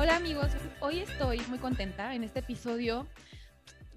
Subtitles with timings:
[0.00, 0.50] Hola amigos,
[0.80, 3.06] hoy estoy muy contenta en este episodio.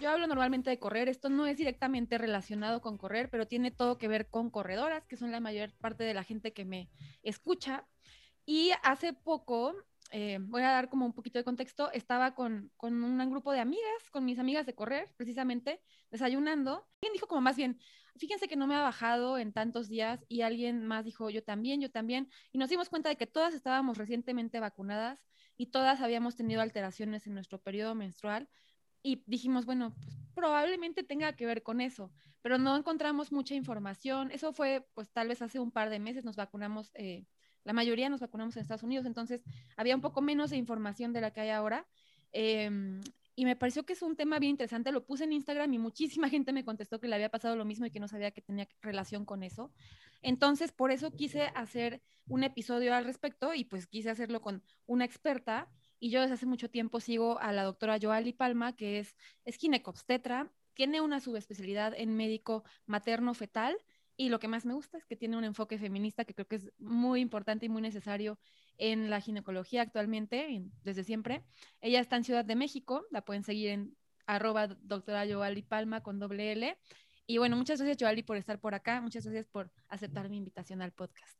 [0.02, 3.97] Yo hablo normalmente de correr, esto no es directamente relacionado con correr, pero tiene todo
[3.97, 6.89] que ver con corredoras, que son la mayor parte de la gente que me
[7.21, 7.88] escucha.
[8.46, 9.76] Y hace poco,
[10.12, 13.62] eh, voy a dar como un poquito de contexto, estaba con, con un grupo de
[13.62, 15.79] amigas, con mis amigas de correr, precisamente,
[16.12, 16.85] desayunando.
[16.95, 17.80] Alguien dijo como más bien,
[18.17, 21.80] fíjense que no me ha bajado en tantos días y alguien más dijo, yo también,
[21.80, 22.30] yo también.
[22.52, 25.17] Y nos dimos cuenta de que todas estábamos recientemente vacunadas
[25.57, 28.49] y todas habíamos tenido alteraciones en nuestro periodo menstrual
[29.03, 34.31] y dijimos, bueno, pues probablemente tenga que ver con eso, pero no encontramos mucha información.
[34.31, 37.26] Eso fue, pues tal vez hace un par de meses nos vacunamos, eh,
[37.66, 39.43] la mayoría nos vacunamos en Estados Unidos, entonces
[39.77, 41.88] había un poco menos de información de la que hay ahora.
[42.31, 43.01] Em,
[43.35, 44.91] y me pareció que es un tema bien interesante.
[44.91, 47.85] Lo puse en Instagram y muchísima gente me contestó que le había pasado lo mismo
[47.85, 49.71] y que no sabía que tenía relación con eso.
[50.21, 55.05] Entonces, por eso quise hacer un episodio al respecto y pues quise hacerlo con una
[55.05, 55.70] experta.
[55.99, 59.57] Y yo desde hace mucho tiempo sigo a la doctora Joali Palma, que es, es
[59.57, 63.77] ginecobstetra, tiene una subespecialidad en médico materno fetal
[64.16, 66.58] y lo que más me gusta es que tiene un enfoque feminista que creo que
[66.58, 68.38] es muy importante y muy necesario
[68.78, 71.44] en la ginecología actualmente, desde siempre.
[71.82, 76.20] Ella está en Ciudad de México, la pueden seguir en arroba doctora Joali Palma con
[76.20, 76.78] doble L.
[77.26, 80.82] Y bueno, muchas gracias Joali por estar por acá, muchas gracias por aceptar mi invitación
[80.82, 81.38] al podcast.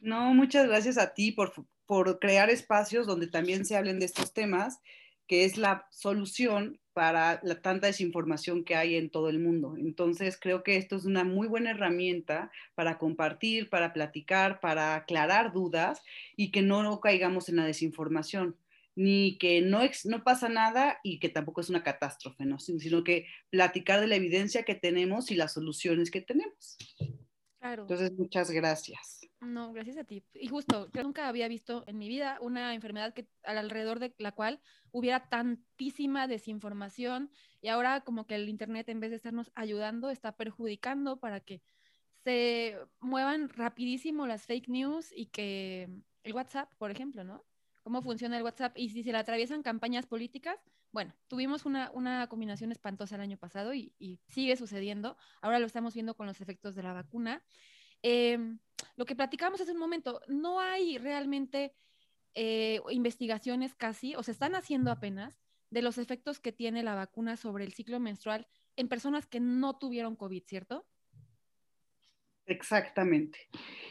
[0.00, 1.52] No, muchas gracias a ti por,
[1.86, 4.80] por crear espacios donde también se hablen de estos temas,
[5.26, 9.76] que es la solución para la tanta desinformación que hay en todo el mundo.
[9.76, 15.52] Entonces, creo que esto es una muy buena herramienta para compartir, para platicar, para aclarar
[15.52, 16.02] dudas
[16.36, 18.56] y que no caigamos en la desinformación,
[18.94, 22.58] ni que no, no pasa nada y que tampoco es una catástrofe, ¿no?
[22.58, 26.78] sino que platicar de la evidencia que tenemos y las soluciones que tenemos.
[27.58, 27.82] Claro.
[27.82, 29.15] Entonces, muchas gracias.
[29.40, 30.24] No, gracias a ti.
[30.34, 34.32] Y justo, yo nunca había visto en mi vida una enfermedad que alrededor de la
[34.32, 34.60] cual
[34.92, 37.30] hubiera tantísima desinformación
[37.60, 41.62] y ahora como que el internet en vez de estarnos ayudando está perjudicando para que
[42.24, 45.88] se muevan rapidísimo las fake news y que
[46.22, 47.44] el WhatsApp, por ejemplo, ¿no?
[47.82, 50.58] Cómo funciona el WhatsApp y si se le atraviesan campañas políticas,
[50.92, 53.92] bueno, tuvimos una, una combinación espantosa el año pasado y,
[54.26, 55.16] sigue sucediendo.
[55.42, 57.44] Ahora lo estamos viendo con los efectos de la vacuna.
[58.02, 58.56] Eh,
[58.96, 61.74] lo que platicamos hace un momento, no hay realmente
[62.34, 65.38] eh, investigaciones casi, o se están haciendo apenas,
[65.70, 68.46] de los efectos que tiene la vacuna sobre el ciclo menstrual
[68.76, 70.86] en personas que no tuvieron COVID, ¿cierto?
[72.46, 73.38] Exactamente.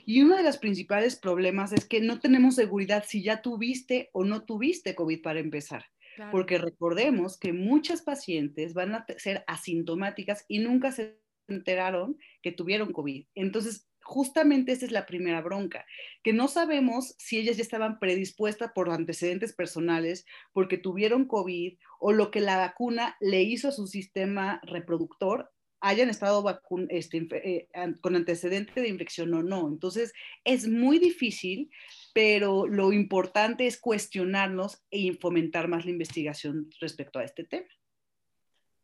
[0.05, 4.23] Y uno de los principales problemas es que no tenemos seguridad si ya tuviste o
[4.23, 5.85] no tuviste COVID para empezar.
[6.15, 6.31] Claro.
[6.31, 12.93] Porque recordemos que muchas pacientes van a ser asintomáticas y nunca se enteraron que tuvieron
[12.93, 13.27] COVID.
[13.35, 15.85] Entonces, justamente esa es la primera bronca,
[16.23, 22.13] que no sabemos si ellas ya estaban predispuestas por antecedentes personales, porque tuvieron COVID o
[22.13, 25.51] lo que la vacuna le hizo a su sistema reproductor
[25.81, 26.43] hayan estado
[26.89, 27.67] este, eh,
[28.01, 29.67] con antecedente de infección o no.
[29.67, 30.13] Entonces,
[30.43, 31.69] es muy difícil,
[32.13, 37.67] pero lo importante es cuestionarnos e fomentar más la investigación respecto a este tema.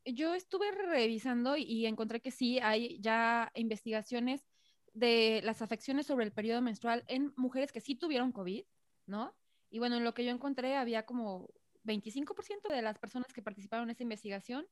[0.06, 4.44] Yo estuve revisando y encontré que sí, hay ya investigaciones
[4.94, 8.66] de las afecciones sobre el periodo menstrual en mujeres que sí tuvieron COVID,
[9.08, 9.36] ¿no?
[9.70, 11.50] Y bueno, en lo que yo encontré había como
[11.84, 14.68] 25% de las personas que participaron en esa investigación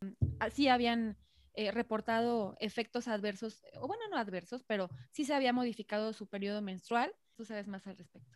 [0.00, 0.12] mm,
[0.52, 1.16] sí habían
[1.54, 6.60] eh, reportado efectos adversos, o bueno, no adversos, pero sí se había modificado su periodo
[6.60, 7.14] menstrual.
[7.34, 8.35] Tú sabes más al respecto.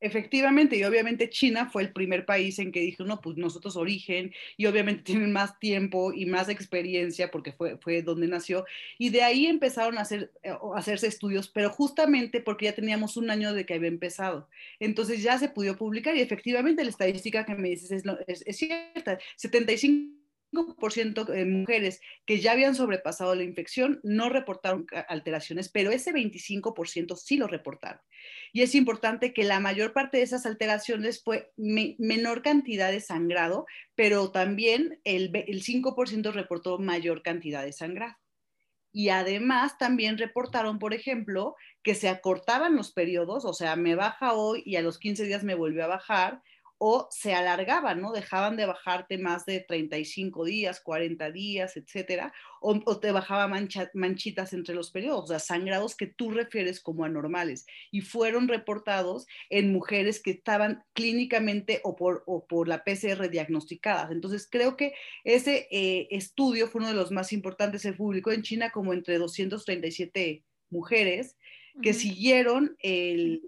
[0.00, 4.34] Efectivamente, y obviamente China fue el primer país en que dijo, no, pues nosotros origen,
[4.56, 8.66] y obviamente tienen más tiempo y más experiencia porque fue, fue donde nació,
[8.98, 13.16] y de ahí empezaron a, hacer, eh, a hacerse estudios, pero justamente porque ya teníamos
[13.16, 14.48] un año de que había empezado.
[14.78, 18.56] Entonces ya se pudo publicar y efectivamente la estadística que me dices es, es, es
[18.56, 20.23] cierta, 75
[20.54, 27.36] de mujeres que ya habían sobrepasado la infección no reportaron alteraciones, pero ese 25% sí
[27.36, 28.00] lo reportaron.
[28.52, 33.66] Y es importante que la mayor parte de esas alteraciones fue menor cantidad de sangrado,
[33.94, 38.16] pero también el, el 5% reportó mayor cantidad de sangrado.
[38.92, 44.34] Y además también reportaron, por ejemplo, que se acortaban los periodos, o sea, me baja
[44.34, 46.40] hoy y a los 15 días me volvió a bajar,
[46.86, 48.12] o se alargaban, ¿no?
[48.12, 53.48] Dejaban de bajarte más de 35 días, 40 días, etcétera, o, te bajaba
[53.94, 59.26] manchitas entre los periodos, o sea, sangrados que tú refieres como anormales y fueron reportados
[59.48, 64.10] en mujeres que estaban clínicamente o por, o por la PCR diagnosticadas.
[64.10, 64.92] Entonces, creo que
[65.24, 69.16] ese eh, estudio fue uno de los más importantes, se publicó en China como entre
[69.16, 71.38] 237 mujeres
[71.82, 73.42] que siguieron el,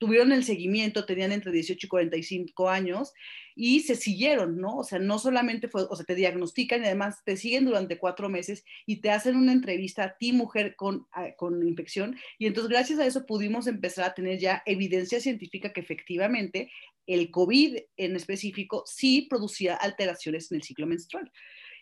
[0.00, 3.12] tuvieron el seguimiento, tenían entre 18 y 45 años
[3.54, 4.78] y se siguieron, ¿no?
[4.78, 8.30] O sea, no solamente fue, o sea, te diagnostican y además te siguen durante cuatro
[8.30, 12.16] meses y te hacen una entrevista a ti, mujer con, ah, con infección.
[12.38, 16.72] Y entonces, gracias a eso pudimos empezar a tener ya evidencia científica que efectivamente
[17.06, 21.30] el COVID en específico sí producía alteraciones en el ciclo menstrual.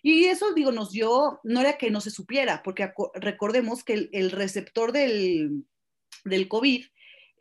[0.03, 4.31] Y eso, digo, nos dio, no era que no se supiera, porque recordemos que el,
[4.32, 5.64] receptor del,
[6.25, 6.85] del, COVID,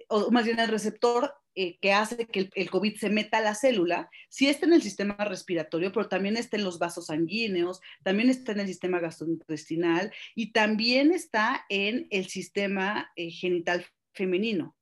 [0.08, 3.56] o más bien el receptor eh, que hace que el, COVID se meta a la
[3.56, 8.30] célula, sí está en el sistema respiratorio, pero también está en los vasos sanguíneos, también
[8.30, 14.77] está en el sistema gastrointestinal y también está en el sistema eh, genital femenino.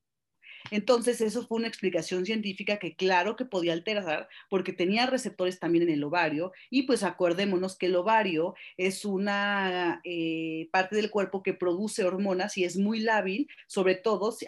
[0.70, 5.84] Entonces, eso fue una explicación científica que claro que podía alterar porque tenía receptores también
[5.84, 11.42] en el ovario y pues acordémonos que el ovario es una eh, parte del cuerpo
[11.42, 14.46] que produce hormonas y es muy lábil, sobre todo si,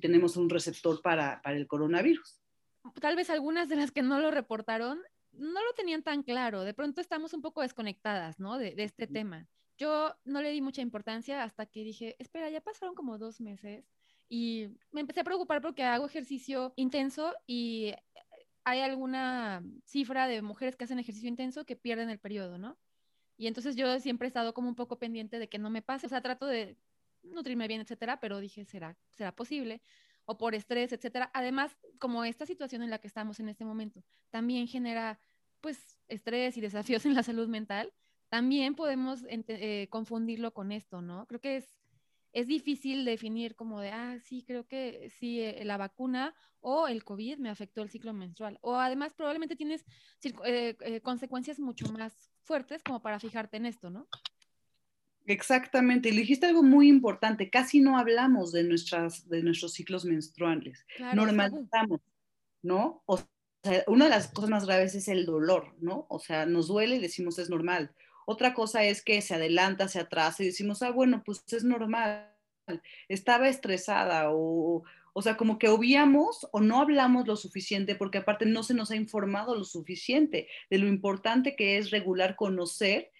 [0.00, 2.40] tenemos un receptor para, el coronavirus.
[3.00, 5.00] Tal vez algunas de las que no lo reportaron
[5.32, 6.62] no lo tenían tan claro.
[6.62, 8.58] De pronto estamos un poco desconectadas, ¿no?
[8.58, 9.48] De, de este tema.
[9.78, 13.84] Yo no le di mucha importancia hasta que dije, espera, ya pasaron como dos meses
[14.34, 17.92] y me empecé a preocupar porque hago ejercicio intenso y
[18.64, 22.78] hay alguna cifra de mujeres que hacen ejercicio intenso que pierden el periodo, ¿no?
[23.36, 26.06] Y entonces yo siempre he estado como un poco pendiente de que no me pase,
[26.06, 26.78] o sea, trato de
[27.22, 29.82] nutrirme bien, etcétera, pero dije, ¿será, será posible?
[30.24, 31.30] O por estrés, etcétera.
[31.34, 35.20] Además, como esta situación en la que estamos en este momento también genera,
[35.60, 37.92] pues, estrés y desafíos en la salud mental,
[38.30, 41.26] también podemos eh, confundirlo con esto, ¿no?
[41.26, 41.81] Creo que es
[42.32, 47.04] es difícil definir como de, ah, sí, creo que sí, eh, la vacuna o el
[47.04, 48.58] COVID me afectó el ciclo menstrual.
[48.62, 49.84] O además probablemente tienes
[50.44, 54.08] eh, eh, consecuencias mucho más fuertes como para fijarte en esto, ¿no?
[55.24, 60.84] Exactamente, y dijiste algo muy importante, casi no hablamos de, nuestras, de nuestros ciclos menstruales,
[61.14, 62.00] normalizamos,
[62.60, 63.04] ¿no?
[63.06, 66.06] O sea, una de las cosas más graves es el dolor, ¿no?
[66.10, 67.94] O sea, nos duele y decimos es normal,
[68.26, 72.32] otra cosa es que se adelanta, se atrasa y decimos, ah, bueno, pues es normal,
[73.08, 74.84] estaba estresada o,
[75.14, 78.90] o sea, como que obviamos o no hablamos lo suficiente porque aparte no se nos
[78.90, 83.10] ha informado lo suficiente de lo importante que es regular, conocer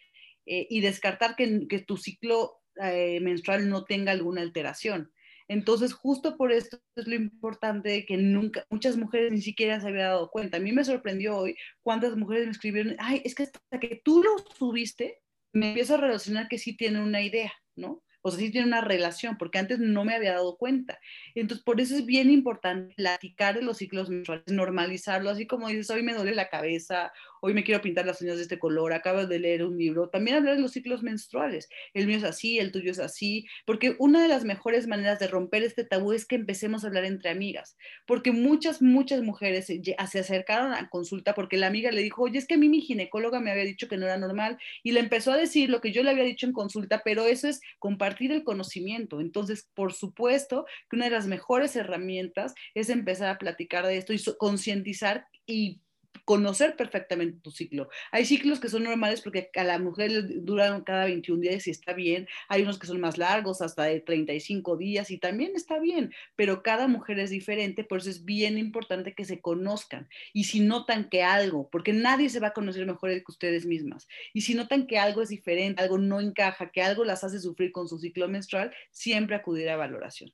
[0.47, 5.12] eh, y descartar que, tu ciclo eh, menstrual no tenga alguna alteración.
[5.49, 10.09] Entonces, justo por esto es lo importante que nunca, muchas mujeres ni siquiera se habían
[10.09, 10.57] dado cuenta.
[10.57, 14.23] A mí me sorprendió hoy cuántas mujeres me escribieron, ay, es que hasta que tú
[14.23, 15.21] lo subiste,
[15.53, 18.03] me empiezo a relacionar que sí tienen una idea, ¿no?
[18.23, 20.99] o sea, sí tiene una relación, porque antes no me había dado cuenta.
[21.35, 25.91] Entonces, por eso es bien importante platicar de los ciclos menstruales, normalizarlo, así como dices,
[25.91, 27.13] hoy me duele la cabeza,
[27.43, 30.37] hoy me quiero pintar las uñas de este color, acabo de leer un libro, también
[30.37, 31.69] hablar de los ciclos menstruales.
[31.95, 35.27] El mío es así, el tuyo es así, porque una de las mejores maneras de
[35.27, 39.83] romper este tabú es que empecemos a hablar entre amigas, porque muchas, muchas mujeres se,
[39.83, 42.81] se acercaron a consulta porque la amiga le dijo, oye, es que a mí mi
[42.81, 45.93] ginecóloga me había dicho que no era normal y le empezó a decir lo que
[45.93, 49.21] yo le había dicho en consulta, pero eso es compartir partir del conocimiento.
[49.21, 54.13] Entonces, por supuesto que una de las mejores herramientas es empezar a platicar de esto
[54.13, 55.81] y concientizar y
[56.25, 57.89] conocer perfectamente tu ciclo.
[58.11, 61.93] Hay ciclos que son normales porque a la mujer duran cada 21 días y está
[61.93, 62.29] bien.
[62.49, 66.63] Hay unos que son más largos, hasta de 35 días y también está bien, pero
[66.63, 70.09] cada mujer es diferente, por eso es bien importante que se conozcan.
[70.33, 74.09] Y si notan que algo, porque nadie se va a conocer mejor que ustedes mismas,
[74.33, 77.73] y si notan que algo es diferente, algo no encaja, que algo las hace sufrir
[77.73, 80.33] con su ciclo menstrual, siempre acudir a valoración.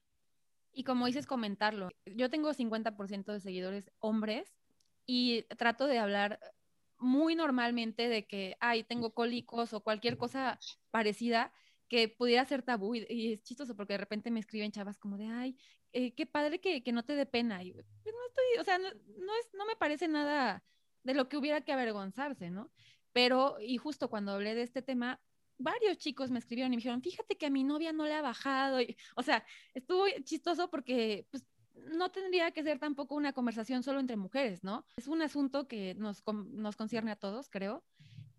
[0.72, 1.88] Y como dices, comentarlo.
[2.06, 4.54] Yo tengo 50% de seguidores hombres
[5.10, 6.38] y trato de hablar
[6.98, 10.58] muy normalmente de que, ay, tengo cólicos o cualquier cosa
[10.90, 11.50] parecida
[11.88, 15.26] que pudiera ser tabú y, es chistoso porque de repente me escriben chavas como de,
[15.26, 15.56] ay,
[15.92, 17.64] eh, qué padre que, no te dé pena.
[17.64, 20.62] Y pues, no estoy, o sea, no, es, no me parece nada
[21.04, 22.70] de lo que hubiera que avergonzarse, ¿no?
[23.12, 25.22] Pero, y justo cuando hablé de este tema,
[25.56, 28.20] varios chicos me escribieron y me dijeron, fíjate que a mi novia no le ha
[28.20, 28.80] bajado.
[29.16, 31.46] O sea, estuvo chistoso porque, pues,
[31.88, 34.84] no tendría que ser tampoco una conversación solo entre mujeres, ¿no?
[34.96, 37.84] Es un asunto que nos, nos concierne a todos, creo.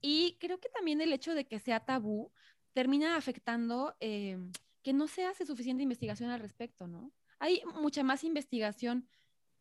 [0.01, 2.31] Y creo que también el hecho de que sea tabú
[2.73, 4.37] termina afectando eh,
[4.83, 7.11] que no se hace suficiente investigación al respecto, ¿no?
[7.39, 9.07] Hay mucha más investigación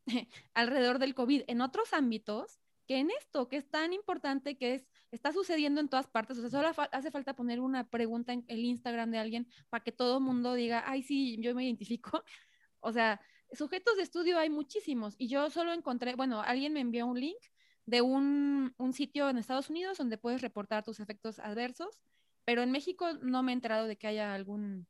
[0.54, 4.88] alrededor del COVID en otros ámbitos que en esto, que es tan importante, que es,
[5.10, 6.38] está sucediendo en todas partes.
[6.38, 9.92] O sea, solo hace falta poner una pregunta en el Instagram de alguien para que
[9.92, 12.22] todo el mundo diga, ay, sí, yo me identifico.
[12.80, 13.20] O sea,
[13.52, 17.38] sujetos de estudio hay muchísimos y yo solo encontré, bueno, alguien me envió un link
[17.86, 21.98] de un, sitio en Estados Unidos donde puedes reportar tus efectos adversos,
[22.44, 24.86] pero en México no me he enterado de que haya algún,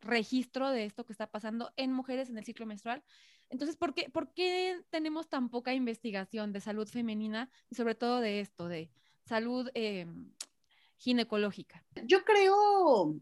[0.00, 3.02] registro de esto que está pasando en mujeres en el ciclo menstrual.
[3.50, 8.20] Entonces, ¿por qué, ¿por qué tenemos tan poca investigación de salud femenina y sobre todo
[8.20, 8.90] de esto, de
[9.24, 10.06] salud eh,
[10.96, 11.84] ginecológica?
[12.04, 13.16] Yo creo,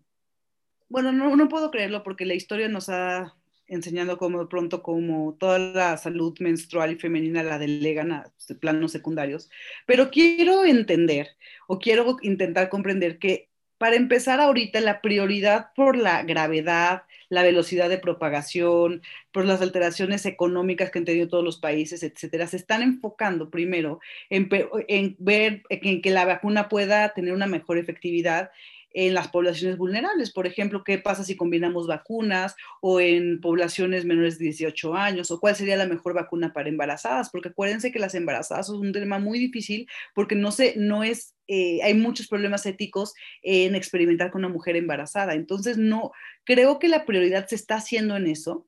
[0.89, 3.37] bueno, no, no puedo creerlo porque la historia nos ha
[3.69, 8.93] enseñando como de pronto como toda la salud menstrual y femenina la delegan a planos
[8.93, 9.51] secundarios,
[9.87, 16.23] pero quiero entender o quiero intentar comprender que para empezar ahorita la prioridad por la
[16.23, 22.03] gravedad, la velocidad de propagación, por las alteraciones económicas que han tenido todos los países,
[22.03, 24.49] etcétera, se están enfocando primero en,
[24.89, 28.51] en ver en que la vacuna pueda tener una mejor efectividad
[28.97, 30.33] en las poblaciones vulnerables.
[30.33, 35.31] Por ejemplo, ¿qué pasa si combinamos vacunas o en poblaciones menores de 18 años?
[35.31, 37.29] ¿O cuál sería la mejor vacuna para embarazadas?
[37.29, 41.35] Porque acuérdense que las embarazadas es un tema muy difícil porque no, se, no es,
[41.47, 43.13] eh, hay muchos problemas éticos
[43.43, 45.35] en experimentar con una mujer embarazada.
[45.35, 46.13] Entonces, no,
[46.45, 48.67] creo que la prioridad se está haciendo en eso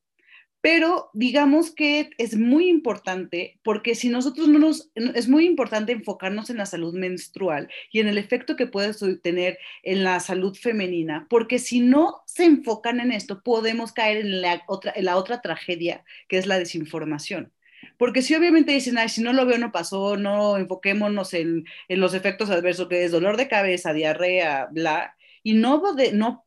[0.61, 6.51] pero digamos que es muy importante porque si nosotros no nos, es muy importante enfocarnos
[6.51, 11.27] en la salud menstrual y en el efecto que puede tener en la salud femenina,
[11.31, 15.41] porque si no se enfocan en esto, podemos caer en la otra, en la otra
[15.41, 17.53] tragedia, que es la desinformación.
[17.97, 22.01] Porque si obviamente dicen, ay, si no lo veo, no pasó, no enfoquémonos en, en
[22.01, 25.17] los efectos adversos, que es dolor de cabeza, diarrea, bla,
[25.49, 25.83] y no,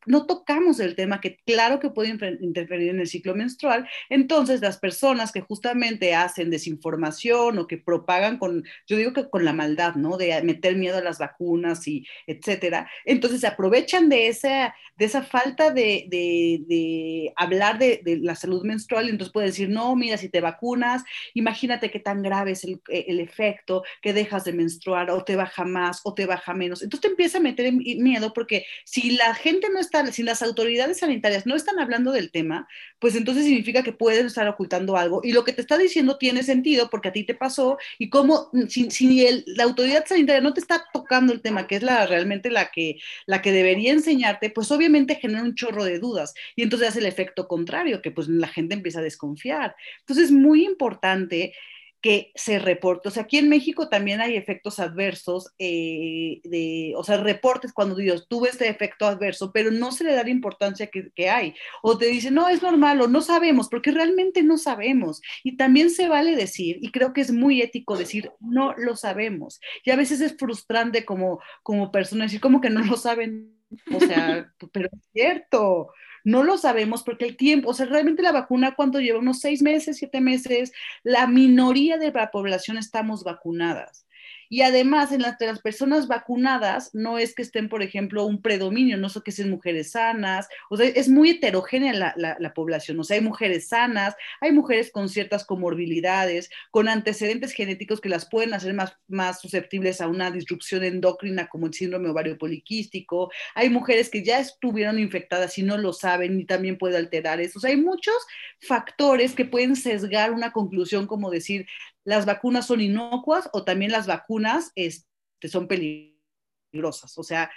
[0.06, 4.78] no, tocamos el tema que claro que puede interferir en el ciclo menstrual, entonces las
[4.78, 9.96] personas que justamente hacen desinformación o que propagan con, yo digo que con la maldad,
[9.96, 10.18] ¿no?
[10.18, 15.24] De meter miedo a las vacunas y etcétera, entonces se aprovechan de esa, de esa
[15.24, 20.42] falta de, de, hablar de, la salud menstrual entonces pueden decir, no, mira, si te
[20.42, 21.04] vacunas,
[21.34, 25.64] imagínate qué tan grave es el, el efecto, que dejas de menstruar o te baja
[25.64, 26.84] más o te baja menos.
[26.84, 31.00] Entonces te empieza a meter miedo porque si la gente no está, si las autoridades
[31.00, 32.68] sanitarias no están hablando del tema,
[33.00, 35.22] pues entonces significa que pueden estar ocultando algo.
[35.24, 38.50] Y lo que te está diciendo tiene sentido porque a ti te pasó y como
[38.68, 42.52] si, si la autoridad sanitaria no te está tocando el tema, que es la realmente
[42.52, 46.90] la que, la que debería enseñarte, pues obviamente genera un chorro de dudas y entonces
[46.90, 49.74] hace el efecto contrario, que pues la gente empieza a desconfiar.
[50.02, 51.54] Entonces es muy importante
[52.02, 53.10] que se reporte.
[53.10, 57.96] O sea, aquí en México también hay efectos adversos, eh, de, o sea, reportes cuando
[57.96, 61.54] Dios tuve este efecto adverso, pero no se le da la importancia que, que, hay.
[61.84, 65.22] O te dicen, no, es normal, o no sabemos, porque realmente no sabemos.
[65.44, 69.62] Y también se vale decir, y creo que es muy ético decir, no lo sabemos.
[69.84, 73.56] Y a veces es frustrante como, como persona decir, como que no lo saben.
[73.94, 75.90] O sea, pero es cierto.
[76.24, 79.62] No lo sabemos porque el tiempo, o sea, realmente la vacuna, cuando lleva unos seis
[79.62, 80.72] meses, siete meses,
[81.04, 84.06] la minoría de la población estamos vacunadas.
[84.52, 89.08] Y además, en las, personas vacunadas, no es que estén, por ejemplo, un predominio, no
[89.08, 93.24] sé qué sean mujeres sanas, o sea, es muy heterogénea la, población, o sea, hay
[93.24, 98.98] mujeres sanas, hay mujeres con ciertas comorbilidades, con antecedentes genéticos que las pueden hacer más,
[99.08, 104.40] más susceptibles a una disrupción endocrina como el síndrome ovario poliquístico, hay mujeres que ya
[104.40, 108.18] estuvieron infectadas y no lo saben y también puede alterar eso, o sea, hay muchos
[108.60, 111.68] factores que pueden sesgar una conclusión como decir,
[112.04, 117.18] las vacunas son inocuas o también las vacunas este, son peligrosas.
[117.18, 117.52] O sea,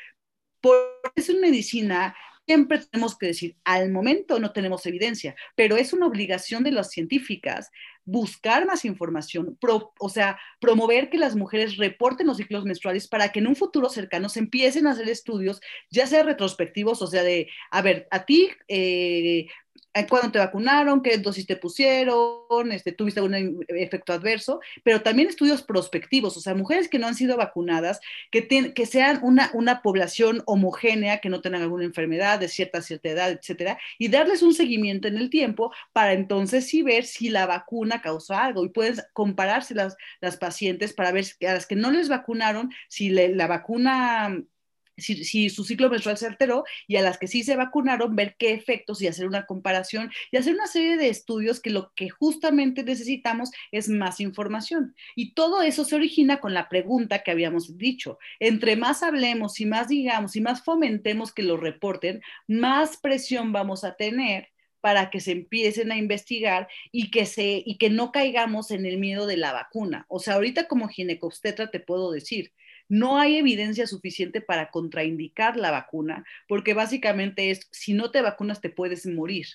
[0.60, 0.76] por
[1.14, 6.06] eso en medicina siempre tenemos que decir, al momento no tenemos evidencia, pero es una
[6.06, 7.70] obligación de las científicas
[8.04, 9.58] buscar más información,
[9.98, 13.88] o sea, promover que las mujeres reporten los ciclos menstruales para que en un futuro
[13.88, 18.24] cercano se empiecen a hacer estudios, ya sea retrospectivos, o sea, de, a ver, a
[18.24, 19.46] ti eh,
[19.96, 25.28] eh, cuándo te vacunaron, qué dosis te pusieron, este, tuviste algún efecto adverso, pero también
[25.28, 28.00] estudios prospectivos, o sea, mujeres que no han sido vacunadas,
[28.32, 33.08] que, que sean una, una población homogénea, que no tengan alguna enfermedad de cierta, cierta
[33.08, 37.46] edad, etcétera, y darles un seguimiento en el tiempo para entonces sí ver si la
[37.46, 39.96] vacuna causó algo y pueden compararse las,
[40.38, 44.44] pacientes para ver a las que no les vacunaron, si la vacuna
[44.96, 48.36] si, si, su ciclo menstrual se alteró y a las que sí se vacunaron, ver
[48.38, 52.10] qué efectos y hacer una comparación y hacer una serie de estudios que lo que
[52.10, 54.94] justamente necesitamos es más información.
[55.14, 58.18] Y todo eso se origina con la pregunta que habíamos dicho.
[58.38, 63.84] Entre más hablemos y más digamos y más fomentemos que lo reporten, más presión vamos
[63.84, 64.53] a tener
[64.84, 68.98] para que se empiecen a investigar y que, se, y que no caigamos en el
[68.98, 70.04] miedo de la vacuna.
[70.10, 72.52] O sea, ahorita como ginecobstetra te puedo decir,
[72.86, 78.60] no hay evidencia suficiente para contraindicar la vacuna, porque básicamente es, si no te vacunas
[78.60, 79.46] te puedes morir.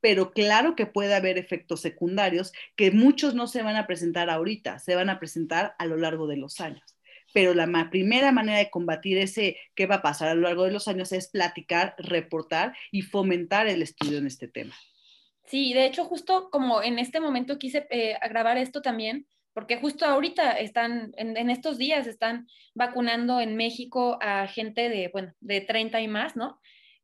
[0.00, 4.78] Pero claro que puede haber efectos secundarios que muchos no se van a presentar ahorita,
[4.78, 6.96] se van a presentar a lo largo de los años.
[7.32, 10.72] Pero la primera manera de combatir ese qué va a pasar a lo largo de
[10.72, 14.74] los años es platicar, reportar y fomentar el estudio en este tema.
[15.46, 20.06] Sí, de hecho, justo como en este momento quise eh, grabar esto también, porque justo
[20.06, 26.00] ahorita están, en, estos días están vacunando en México a gente de, bueno, de 30
[26.00, 26.58] y más, ¿no?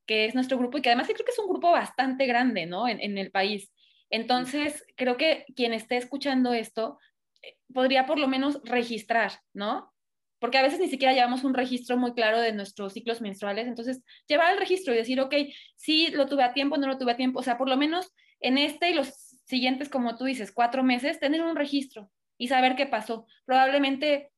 [0.06, 2.88] Que es nuestro grupo y que además creo que es un grupo bastante grande, ¿no?
[2.88, 3.70] En, el país.
[4.08, 6.98] Entonces, creo que quien esté escuchando esto
[7.42, 9.92] eh, podría por lo menos registrar, ¿no?
[10.38, 13.66] Porque a veces ni siquiera llevamos un registro muy claro de nuestros ciclos menstruales.
[13.66, 15.34] Entonces, llevar el registro y decir, ok,
[15.76, 17.40] sí, lo tuve a tiempo, no lo tuve a tiempo.
[17.40, 19.08] O sea, por lo menos en este y los
[19.46, 23.26] siguientes, como tú dices, cuatro meses, tener un registro y saber qué pasó.
[23.44, 24.30] Probablemente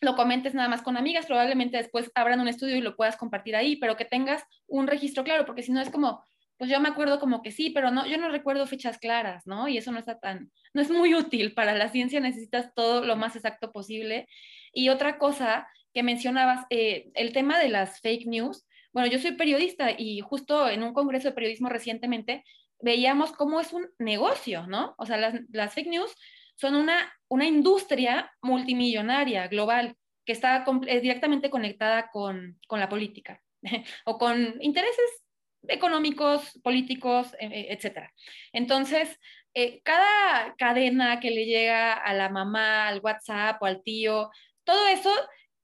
[0.00, 3.56] lo comentes nada más con amigas, probablemente después abran un estudio y lo puedas compartir
[3.56, 6.22] ahí, pero que tengas un registro claro, porque si no es como,
[6.56, 9.68] pues yo me acuerdo como que sí, pero no, yo no recuerdo fechas claras, ¿no?
[9.68, 13.16] Y eso no está tan, no es muy útil para la ciencia, necesitas todo lo
[13.16, 14.28] más exacto posible.
[14.78, 18.64] Y otra cosa que mencionabas, eh, el tema de las fake news.
[18.92, 22.44] Bueno, yo soy periodista y justo en un congreso de periodismo recientemente
[22.80, 24.94] veíamos cómo es un negocio, ¿no?
[24.96, 26.14] O sea, las, las fake news
[26.54, 33.42] son una, una industria multimillonaria, global, que está eh, directamente conectada con, con la política
[34.04, 35.24] o con intereses
[35.66, 38.08] económicos, políticos, e, e, etc.
[38.52, 39.18] Entonces,
[39.54, 44.30] eh, cada cadena que le llega a la mamá, al WhatsApp o al tío,
[44.68, 45.10] todo eso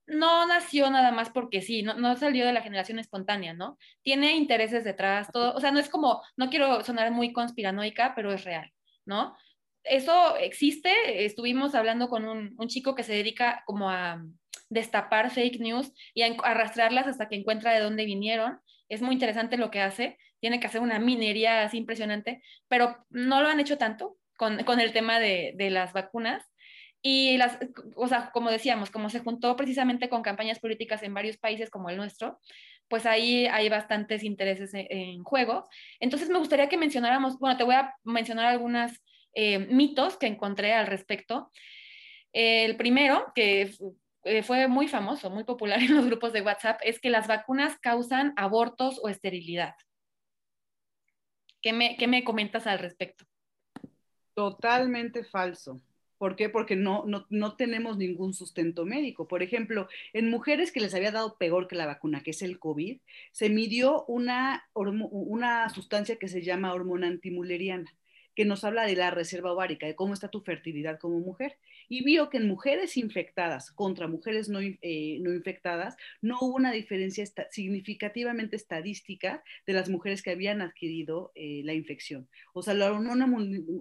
[0.06, 3.78] no nació nada más porque sí, no, no, salió de la generación espontánea, ¿no?
[4.02, 8.32] Tiene intereses detrás, todo, o sea, no es como, no quiero sonar muy conspiranoica, pero
[8.32, 8.72] es real,
[9.04, 9.36] ¿no?
[9.84, 11.24] eso existe.
[11.24, 14.24] Estuvimos hablando con un, chico que se dedica como a
[14.70, 18.60] destapar fake news y a arrastrarlas hasta que encuentra de dónde vinieron.
[18.88, 20.18] Es muy interesante lo que hace.
[20.40, 24.92] Tiene que hacer una minería así impresionante, pero no lo han hecho tanto con, el
[24.92, 26.42] tema de, las vacunas.
[27.06, 27.58] Y las,
[27.96, 31.90] o sea, como decíamos, como se juntó precisamente con campañas políticas en varios países como
[31.90, 32.40] el nuestro,
[32.88, 35.68] pues ahí hay bastantes intereses en, en juego.
[36.00, 39.02] Entonces me gustaría que mencionáramos, bueno, te voy a mencionar algunas
[39.34, 41.50] eh, mitos que encontré al respecto.
[42.32, 43.74] El primero, que
[44.24, 47.78] eh, fue muy famoso, muy popular en los grupos de WhatsApp, es que las vacunas
[47.80, 49.74] causan abortos o esterilidad.
[51.60, 53.24] ¿Qué me, qué me comentas al respecto?
[54.34, 55.80] Totalmente falso.
[56.24, 56.48] ¿Por qué?
[56.48, 59.28] Porque no, no, no, tenemos ningún sustento médico.
[59.28, 62.58] Por ejemplo, en mujeres que les había dado peor que la vacuna, que es el
[62.58, 62.98] COVID,
[63.30, 67.94] se midió una, una sustancia que se llama hormona antimuleriana
[68.34, 71.58] que nos habla de la reserva ovárica, de cómo está tu fertilidad como mujer.
[71.88, 76.72] Y vio que en mujeres infectadas contra mujeres no, eh, no infectadas no hubo una
[76.72, 82.28] diferencia significativamente estadística de las mujeres que habían adquirido eh, la infección.
[82.52, 83.28] O sea, la hormona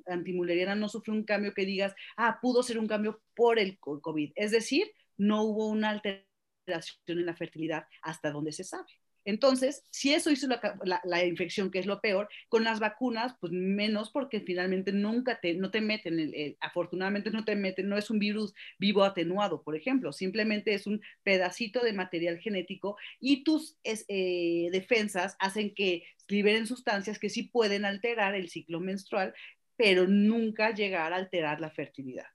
[0.08, 4.32] antimuleriana no sufrió un cambio que digas, ah, pudo ser un cambio por el COVID.
[4.36, 9.03] Es decir, no hubo una alteración en la fertilidad hasta donde se sabe.
[9.26, 14.10] Entonces, si eso hizo la, infección, que es lo peor, con las vacunas, pues menos
[14.12, 18.54] porque finalmente nunca te, no te meten, afortunadamente no te meten, no es un virus
[18.78, 25.36] vivo atenuado, por ejemplo, simplemente es un pedacito de material genético y tus eh, defensas
[25.40, 29.34] hacen que liberen sustancias que sí pueden alterar el ciclo menstrual,
[29.76, 32.28] pero nunca llegar a alterar la fertilidad.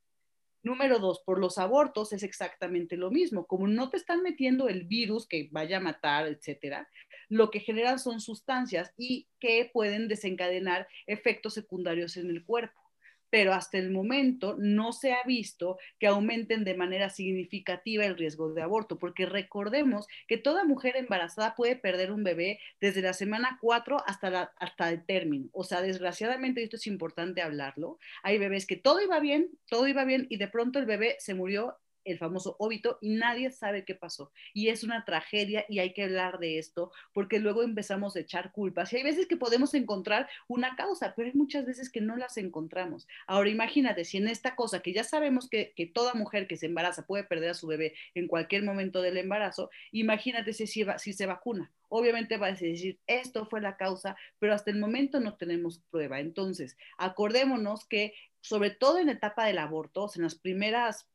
[0.62, 3.46] Número dos, por los abortos es exactamente lo mismo.
[3.46, 6.88] Como no te están metiendo el virus que vaya a matar, etcétera,
[7.28, 12.87] lo que generan son sustancias y que pueden desencadenar efectos secundarios en el cuerpo
[13.30, 18.52] pero hasta el momento no se ha visto que aumenten de manera significativa el riesgo
[18.52, 23.58] de aborto, porque recordemos que toda mujer embarazada puede perder un bebé desde la semana
[23.60, 25.48] 4 hasta, hasta el término.
[25.52, 30.04] O sea, desgraciadamente, esto es importante hablarlo, hay bebés que todo iba bien, todo iba
[30.04, 31.76] bien y de pronto el bebé se murió
[32.10, 34.32] el famoso óbito y nadie sabe qué pasó.
[34.52, 38.52] Y es una tragedia y hay que hablar de esto porque luego empezamos a echar
[38.52, 38.92] culpas.
[38.92, 42.36] Y hay veces que podemos encontrar una causa, pero hay muchas veces que no las
[42.36, 43.06] encontramos.
[43.26, 46.66] Ahora imagínate, si en esta cosa que ya sabemos que, que toda mujer que se
[46.66, 51.12] embaraza puede perder a su bebé en cualquier momento del embarazo, imagínate si, si, si
[51.12, 51.72] se vacuna.
[51.90, 56.20] Obviamente va a decir, esto fue la causa, pero hasta el momento no tenemos prueba.
[56.20, 61.08] Entonces, acordémonos que sobre todo en la etapa del aborto, en las primeras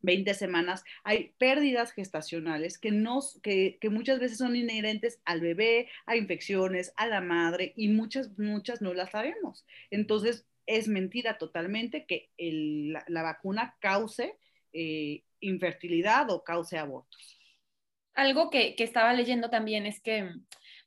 [0.00, 2.90] 20 semanas, hay pérdidas gestacionales que,
[3.42, 8.38] que, que, muchas veces son inherentes al bebé, a infecciones, a la madre y muchas,
[8.38, 9.66] muchas no las sabemos.
[9.90, 14.36] Entonces, es mentira totalmente que la, vacuna cause
[14.72, 17.38] eh, infertilidad o cause abortos.
[18.14, 20.30] Algo que, que estaba leyendo también es que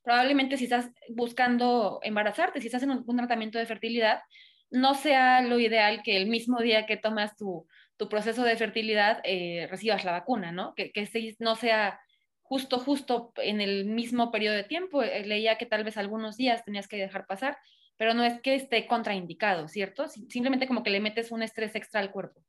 [0.04, 4.22] probablemente si estás buscando embarazarte, si estás en un tratamiento de fertilidad,
[4.70, 7.68] no sea lo ideal que el mismo día que tomas tu,
[8.02, 10.74] tu proceso de fertilidad eh, recibas la vacuna, ¿no?
[10.74, 12.02] Que, que no sea
[12.42, 15.04] justo, justo en el mismo periodo de tiempo.
[15.04, 17.60] Eh, leía que tal vez algunos días tenías que dejar pasar,
[17.98, 20.08] pero no es que esté contraindicado, ¿cierto?
[20.08, 22.42] Simplemente como que le metes un estrés extra al cuerpo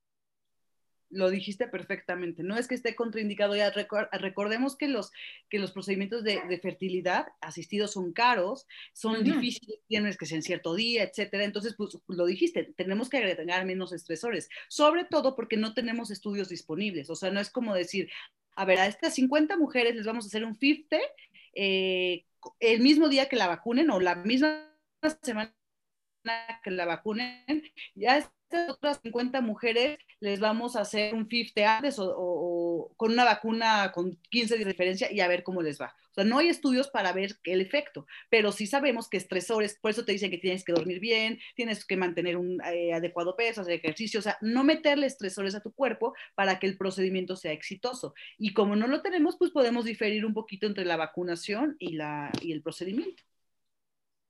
[1.12, 2.42] lo dijiste perfectamente.
[2.42, 3.72] No es que esté contraindicado ya.
[4.12, 5.12] recordemos que los,
[5.48, 10.74] que los procedimientos de, fertilidad asistidos son caros, son difíciles, tienes que ser en cierto
[10.74, 11.44] día, etcétera.
[11.44, 16.48] Entonces, pues lo dijiste, tenemos que agregar menos estresores, sobre todo porque no tenemos estudios
[16.48, 17.10] disponibles.
[17.10, 18.10] O sea, no es como decir,
[18.56, 20.98] a ver, a estas 50 mujeres les vamos a hacer un 50
[21.54, 22.24] eh,
[22.60, 24.66] el mismo día que la vacunen o la misma
[25.22, 25.54] semana
[26.62, 27.62] que la vacunen,
[27.94, 28.30] ya
[28.68, 34.18] otras 50 mujeres les vamos a hacer un 50 antes o, con una vacuna con
[34.30, 35.94] 15 de diferencia y a ver cómo les va.
[36.10, 39.90] O sea, no hay estudios para ver el efecto, pero sí sabemos que estresores, por
[39.90, 43.62] eso te dicen que tienes que dormir bien, tienes que mantener un eh, adecuado peso,
[43.62, 47.52] hacer ejercicio, o sea, no meterle estresores a tu cuerpo para que el procedimiento sea
[47.52, 48.14] exitoso.
[48.36, 52.30] Y como no lo tenemos, pues podemos diferir un poquito entre la vacunación y, la,
[52.42, 53.22] y el procedimiento.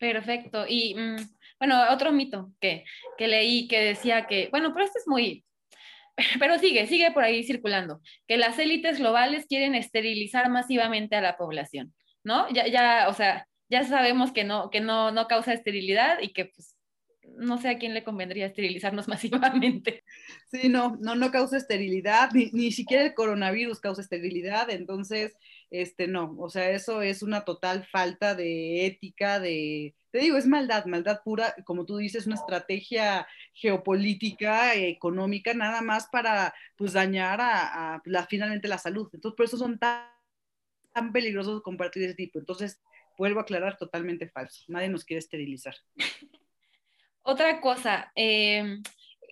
[0.03, 0.65] Perfecto.
[0.69, 1.17] Y mm,
[1.61, 2.85] bueno, otro mito que,
[3.17, 5.45] que leí que decía que, bueno, pero este es muy,
[6.41, 11.37] pero sigue, sigue por ahí circulando, que las élites globales quieren esterilizar masivamente a la
[11.37, 12.51] población, ¿no?
[12.51, 16.47] Ya, ya, o sea, ya sabemos que no, que no, no causa esterilidad y que
[16.47, 16.75] pues
[17.37, 20.03] no sé a quién le convendría esterilizarnos masivamente.
[20.51, 25.37] Sí, no, no, no causa esterilidad, ni, ni siquiera el coronavirus causa esterilidad, entonces
[25.73, 30.47] este, no, o sea, eso es una total falta de ética, de, te digo, es
[30.47, 37.39] maldad, maldad pura, como tú dices, una estrategia geopolítica, económica, nada más para, pues, dañar
[37.41, 39.09] a, finalmente la salud.
[39.15, 40.07] Entonces, por eso son tan,
[40.93, 42.39] tan peligrosos compartir ese tipo.
[42.39, 42.79] Entonces,
[43.17, 44.65] vuelvo a aclarar, totalmente falso.
[44.69, 45.75] Nadie nos quiere esterilizar.
[47.23, 48.83] Otra cosa, em,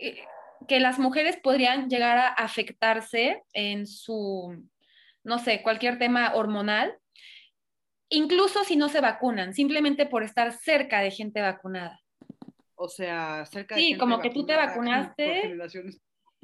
[0.00, 0.24] eh,
[0.66, 4.56] que las mujeres podrían llegar a afectarse en su
[5.24, 6.96] no sé, cualquier tema hormonal,
[8.08, 12.00] incluso si no se vacunan, simplemente por estar cerca de gente vacunada.
[12.74, 13.80] O sea, cerca de...
[13.80, 15.54] Sí, como que tú te vacunaste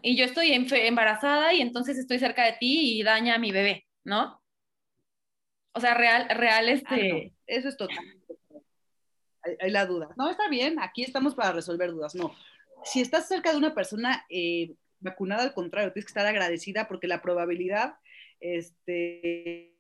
[0.03, 3.87] y yo estoy embarazada y entonces estoy cerca de ti y daña a mi bebé,
[4.05, 4.43] ¿no?
[5.73, 7.33] O sea, real, real este...
[7.33, 8.05] Ah, Eso es total.
[9.61, 10.09] Hay, la duda.
[10.17, 12.15] No, está bien, aquí estamos para resolver dudas.
[12.15, 12.35] No,
[12.85, 17.07] si estás cerca de una persona eh, vacunada, al contrario, tienes que estar agradecida porque
[17.07, 17.95] la probabilidad
[18.41, 19.77] este,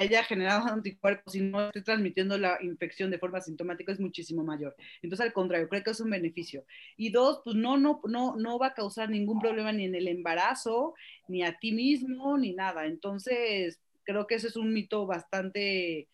[0.00, 4.74] haya generado anticuerpos y no esté transmitiendo la infección de forma sintomática es muchísimo mayor.
[5.02, 6.64] Entonces, al contrario, creo que es un beneficio.
[6.96, 10.08] Y dos, pues no, no, no, no va a causar ningún problema ni en el
[10.08, 10.94] embarazo,
[11.28, 12.86] ni a ti mismo, ni nada.
[12.86, 16.08] Entonces, creo que ese es un mito bastante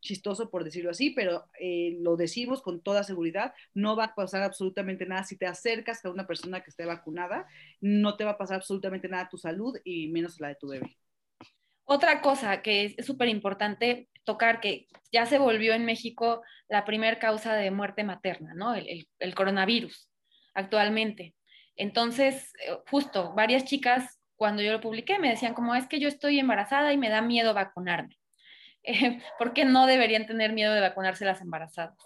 [0.00, 4.42] chistoso por decirlo así, pero eh, lo decimos con toda seguridad, no va a pasar
[4.42, 7.46] absolutamente nada si te acercas a una persona que esté vacunada,
[7.80, 10.56] no te va a pasar absolutamente nada a tu salud y menos a la de
[10.56, 10.96] tu bebé.
[11.84, 17.18] Otra cosa que es súper importante tocar, que ya se volvió en México la primera
[17.18, 18.74] causa de muerte materna, ¿no?
[18.74, 20.08] El, el coronavirus
[20.54, 21.34] actualmente.
[21.76, 26.08] Entonces, eh, justo, varias chicas, cuando yo lo publiqué, me decían como, es que yo
[26.08, 28.19] estoy embarazada y me da miedo vacunarme.
[29.38, 31.98] ¿por qué no deberían tener miedo de vacunarse las embarazadas?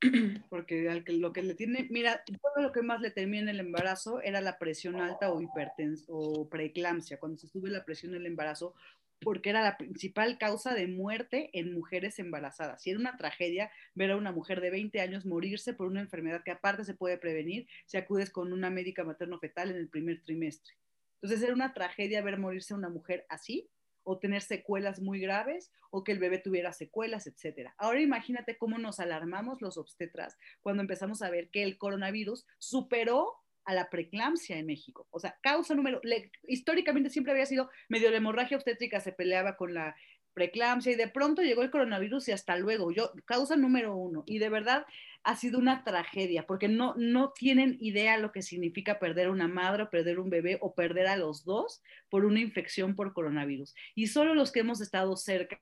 [0.48, 4.20] Porque lo que le tiene, mira, todo lo que más le temía en el embarazo
[4.22, 8.26] era la presión alta o hipertensión o preeclampsia, cuando se sube la presión en el
[8.26, 8.74] embarazo,
[9.20, 12.86] porque era la principal causa de muerte en mujeres embarazadas.
[12.86, 16.44] Y era una tragedia ver a una mujer de 20 años morirse por una enfermedad
[16.44, 20.74] que aparte se puede prevenir si acudes con una médica materno-fetal en el primer trimestre.
[21.20, 23.68] Entonces era una tragedia ver morirse a una mujer así
[24.08, 27.74] o tener secuelas muy graves o que el bebé tuviera secuelas, etcétera.
[27.76, 33.34] Ahora imagínate cómo nos alarmamos los obstetras cuando empezamos a ver que el coronavirus superó
[33.66, 35.06] a la preeclampsia en México.
[35.10, 36.00] O sea, causa número,
[36.46, 39.94] históricamente siempre había sido medio la hemorragia obstétrica se peleaba con la
[40.38, 44.22] preeclampsia y de pronto llegó el coronavirus y hasta luego, yo, causa número uno.
[44.24, 44.86] Y de verdad
[45.24, 49.82] ha sido una tragedia porque no, no tienen idea lo que significa perder una madre
[49.82, 53.74] o perder un bebé o perder a los dos por una infección por coronavirus.
[53.96, 55.60] Y solo los que hemos estado cerca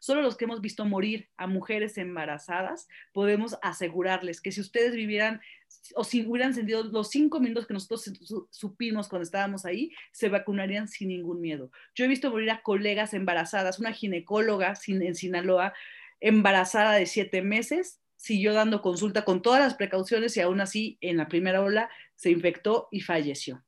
[0.00, 5.40] Solo los que hemos visto morir a mujeres embarazadas podemos asegurarles que si ustedes vivieran
[5.94, 8.10] o si hubieran sentido los cinco minutos que nosotros
[8.50, 11.70] supimos cuando estábamos ahí, se vacunarían sin ningún miedo.
[11.94, 15.74] Yo he visto morir a colegas embarazadas, una ginecóloga en Sinaloa
[16.20, 21.18] embarazada de siete meses, siguió dando consulta con todas las precauciones y aún así en
[21.18, 23.62] la primera ola se infectó y falleció.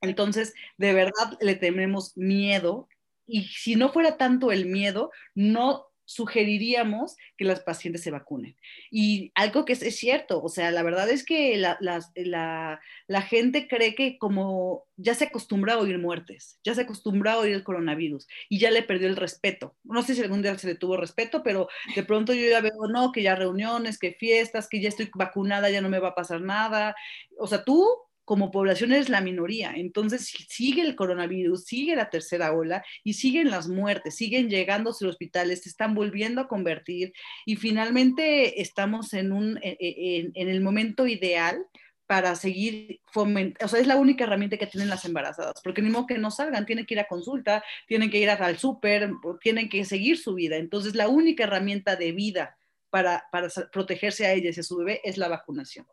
[0.00, 2.88] Entonces, de verdad le tenemos miedo
[3.28, 8.56] y si no fuera tanto el miedo, no sugeriríamos que las pacientes se vacunen.
[8.90, 13.94] Y algo que es, cierto, o sea, la verdad es que la, la, gente cree
[13.94, 18.26] que como ya se acostumbra a oír muertes, ya se acostumbra a oír el coronavirus
[18.48, 19.76] y ya le perdió el respeto.
[19.84, 22.88] No sé si algún día se le tuvo respeto, pero de pronto yo ya veo,
[22.90, 26.14] no, que ya reuniones, que fiestas, que ya estoy vacunada, ya no me va a
[26.14, 26.96] pasar nada.
[27.38, 27.86] O sea, tú
[28.28, 29.72] como población es la minoría.
[29.74, 34.92] Entonces sigue el coronavirus, sigue la tercera ola y siguen las muertes, siguen llegando a
[34.92, 37.14] los hospitales, se están volviendo a convertir
[37.46, 41.64] y finalmente estamos en, un, e, e, en, el momento ideal
[42.06, 45.90] para seguir fomentando, o sea, es la única herramienta que tienen las embarazadas, porque ni
[46.06, 49.10] que no salgan, tienen que ir a consulta, tienen que ir al súper,
[49.40, 50.56] tienen que seguir su vida.
[50.56, 52.58] Entonces, la única herramienta de vida
[52.90, 55.86] para, para protegerse a ellas y a su bebé es la vacunación.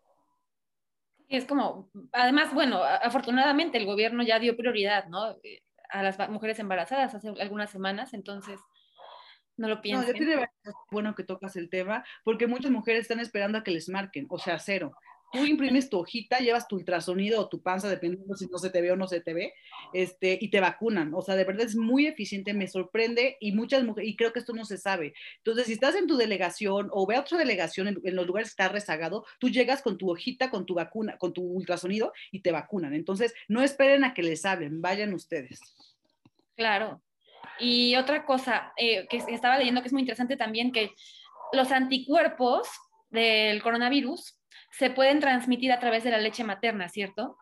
[1.29, 5.31] Es como, además, bueno, afortunadamente el gobierno ya dio prioridad, ¿no?
[5.43, 8.59] Eh, a las mujeres embarazadas hace algunas semanas, entonces
[9.57, 10.01] no lo pienso.
[10.01, 10.47] No, ya tiene
[10.91, 14.37] bueno que tocas el tema, porque muchas mujeres están esperando a que les marquen, o
[14.37, 14.93] sea, cero
[15.35, 18.81] tú imprimes tu hojita, llevas tu ultrasonido o tu panza, dependiendo si no se te
[18.81, 19.53] ve o no se te ve,
[19.93, 21.13] este, y te vacunan.
[21.13, 24.39] O sea, de verdad es muy eficiente, me sorprende y muchas mujeres, y creo que
[24.39, 25.13] esto no se sabe.
[25.37, 28.61] Entonces, si estás en tu delegación o ve a otra delegación en, los lugares que
[28.61, 32.51] está rezagado, tú llegas con tu hojita, con tu vacuna, con tu ultrasonido y te
[32.51, 32.93] vacunan.
[32.93, 35.59] Entonces, no esperen a que les hablen, vayan ustedes.
[36.55, 37.01] Claro.
[37.59, 40.91] Y otra cosa eh, que estaba leyendo que es muy interesante también, que
[41.53, 42.67] los anticuerpos
[43.09, 44.37] del coronavirus
[44.77, 47.37] se pueden transmitir a través de la leche materna, ¿cierto?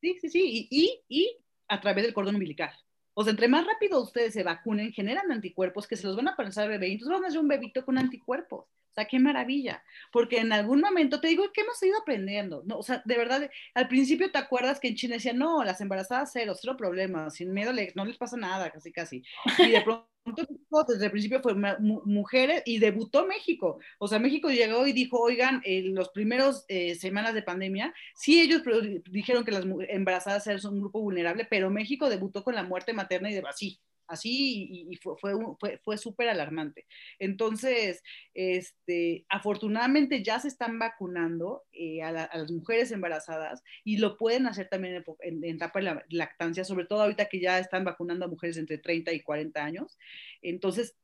[0.00, 2.72] Sí, sí, sí, y, y, a través del cordón umbilical.
[3.14, 6.36] O sea, entre más rápido ustedes se vacunen, generan anticuerpos que se los van a
[6.36, 8.66] pasar al bebé, y entonces van a ser un bebito con anticuerpos.
[9.06, 9.82] Qué maravilla.
[10.12, 12.62] Porque en algún momento, te digo, ¿qué hemos ido aprendiendo?
[12.66, 15.80] No, o sea, de verdad, al principio te acuerdas que en China decían, no, las
[15.80, 19.22] embarazadas cero, cero problemas, sin miedo, no les pasa nada, casi, casi.
[19.58, 20.08] Y de pronto
[20.88, 23.78] desde el principio fue mujeres y debutó México.
[23.98, 28.40] O sea, México llegó y dijo, oigan, en los primeros eh, semanas de pandemia, sí
[28.40, 28.62] ellos
[29.10, 33.30] dijeron que las embarazadas eran un grupo vulnerable, pero México debutó con la muerte materna
[33.30, 36.86] y de así así y, fue, fue, fue, súper alarmante.
[37.18, 38.02] Entonces,
[38.34, 44.68] este, afortunadamente ya se están vacunando eh, a, las mujeres embarazadas y lo pueden hacer
[44.68, 48.78] también en, etapa de lactancia, sobre todo ahorita que ya están vacunando a mujeres entre
[48.78, 49.98] 30 y 40 años.
[50.42, 50.96] Entonces,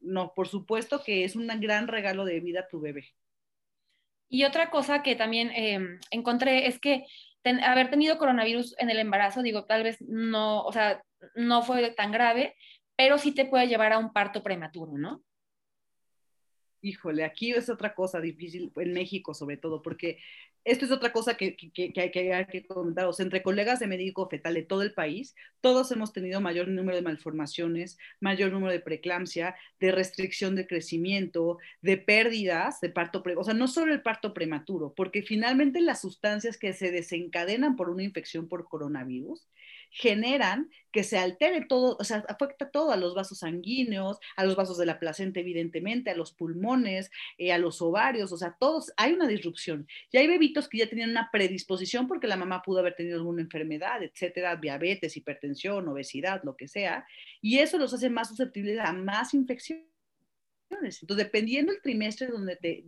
[0.00, 3.14] no, por supuesto que es un gran regalo de vida a tu bebé.
[4.28, 7.06] Y otra cosa que también em, encontré es que
[7.62, 11.02] haber tenido coronavirus en el embarazo, digo, tal vez no, o sea,
[11.34, 12.54] no fue tan grave,
[12.96, 15.22] pero sí te puede llevar a un parto prematuro, ¿no?
[16.80, 20.18] Híjole, aquí es otra cosa difícil, en México sobre todo, porque
[20.64, 23.06] esto es otra cosa que, que, que, hay que comentar.
[23.06, 26.68] O sea, entre colegas de médico fetal de todo el país, todos hemos tenido mayor
[26.68, 33.22] número de malformaciones, mayor número de preeclampsia, de restricción de crecimiento, de pérdidas de parto
[33.22, 33.42] prematuro.
[33.42, 37.88] O sea, no solo el parto prematuro, porque finalmente las sustancias que se desencadenan por
[37.88, 39.48] una infección por coronavirus
[39.90, 44.56] generan que se altere todo, o sea, afecta todo a los vasos sanguíneos, a los
[44.56, 48.92] vasos de la placenta, evidentemente, a los pulmones, eh, a los ovarios, o sea, todos,
[48.96, 49.86] hay una disrupción.
[50.10, 53.42] Y hay bebitos que ya tenían una predisposición porque la mamá pudo haber tenido alguna
[53.42, 57.06] enfermedad, etcétera, diabetes, hipertensión, obesidad, lo que sea,
[57.40, 59.97] y eso los hace más susceptibles a más infecciones.
[60.70, 62.84] Entonces, dependiendo el trimestre donde te,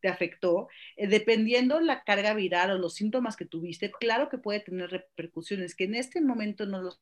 [0.00, 4.60] te, afectó, eh, dependiendo la carga viral o los síntomas que tuviste, claro que puede
[4.60, 7.00] tener repercusiones que en este momento no los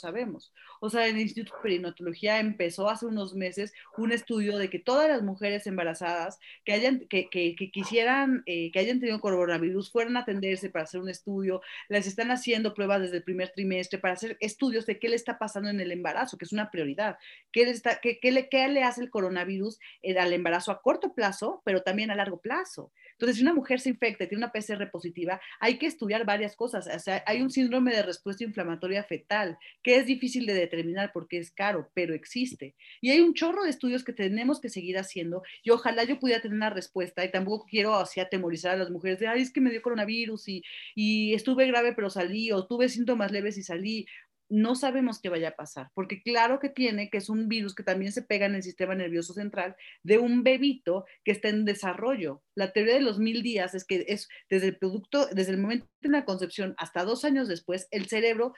[0.00, 0.52] sabemos.
[0.80, 5.08] O sea, el Instituto de Perinatología empezó hace unos meses un estudio de que todas
[5.08, 7.28] las mujeres embarazadas que hayan, que,
[7.72, 12.30] quisieran, eh, que hayan tenido coronavirus fueran a atenderse para hacer un estudio, les están
[12.30, 15.80] haciendo pruebas desde el primer trimestre para hacer estudios de qué le está pasando en
[15.80, 17.18] el embarazo, que es una prioridad,
[17.52, 21.62] qué le, qué le, qué le hace el coronavirus eh, al embarazo a corto plazo,
[21.64, 22.92] pero también a largo plazo.
[23.18, 26.54] Entonces, si una mujer se infecta y tiene una PCR positiva, hay que estudiar varias
[26.54, 26.86] cosas.
[26.86, 31.38] O sea, hay un síndrome de respuesta inflamatoria fetal, que es difícil de determinar porque
[31.38, 32.76] es caro, pero existe.
[33.00, 36.40] Y hay un chorro de estudios que tenemos que seguir haciendo y ojalá yo pudiera
[36.40, 39.60] tener una respuesta y tampoco quiero así atemorizar a las mujeres de, ay, es que
[39.60, 40.62] me dio coronavirus y,
[40.94, 44.06] y estuve grave pero salí o tuve síntomas leves y salí
[44.48, 47.82] no sabemos qué vaya a pasar, porque claro que tiene, que es un virus que
[47.82, 52.42] también se pega en el sistema nervioso central de un bebito que está en desarrollo.
[52.54, 55.86] La teoría de los mil días es que es desde el producto, desde el momento
[56.00, 58.54] de la concepción hasta dos años después, el cerebro.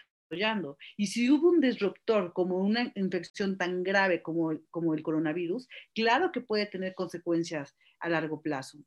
[0.97, 6.31] Y si hubo un disruptor como una infección tan grave como, como el coronavirus, claro
[6.31, 8.79] que puede tener consecuencias a largo plazo.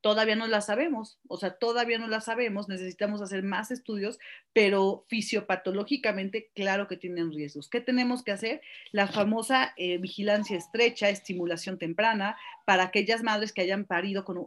[0.00, 4.18] Todavía no la sabemos, o sea, todavía no la sabemos, necesitamos hacer más estudios,
[4.52, 7.68] pero fisiopatológicamente, claro que tienen riesgos.
[7.68, 8.60] ¿Qué tenemos que hacer?
[8.92, 14.46] La famosa eh, vigilancia estrecha, estimulación temprana, para aquellas madres que hayan parido con,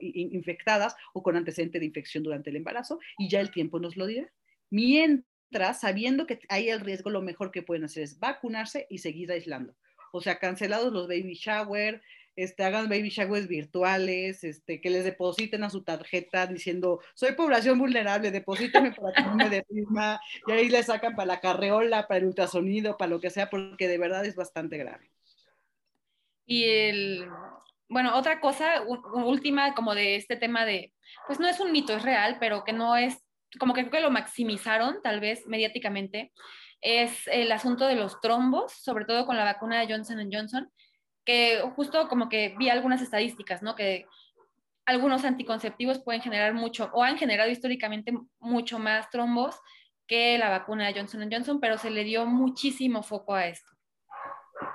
[0.00, 4.06] infectadas o con antecedente de infección durante el embarazo, y ya el tiempo nos lo
[4.06, 4.30] dirá.
[4.70, 9.32] Mientras, sabiendo que hay el riesgo, lo mejor que pueden hacer es vacunarse y seguir
[9.32, 9.74] aislando.
[10.12, 12.02] O sea, cancelados los baby shower,
[12.36, 17.78] este, hagan baby showers virtuales, este, que les depositen a su tarjeta diciendo, soy población
[17.78, 22.18] vulnerable, deposítame para que no me deprima, y ahí le sacan para la carreola, para
[22.18, 25.10] el ultrasonido, para lo que sea, porque de verdad es bastante grave.
[26.44, 27.26] Y el,
[27.88, 30.92] bueno, otra cosa, última como de este tema de,
[31.26, 33.16] pues no es un mito, es real, pero que no es,
[33.58, 36.32] como que creo que lo maximizaron tal vez mediáticamente,
[36.82, 40.70] es el asunto de los trombos, sobre todo con la vacuna de Johnson Johnson,
[41.26, 43.74] que justo como que vi algunas estadísticas, ¿no?
[43.74, 44.06] Que
[44.86, 49.60] algunos anticonceptivos pueden generar mucho o han generado históricamente mucho más trombos
[50.06, 53.72] que la vacuna de Johnson Johnson, pero se le dio muchísimo foco a esto.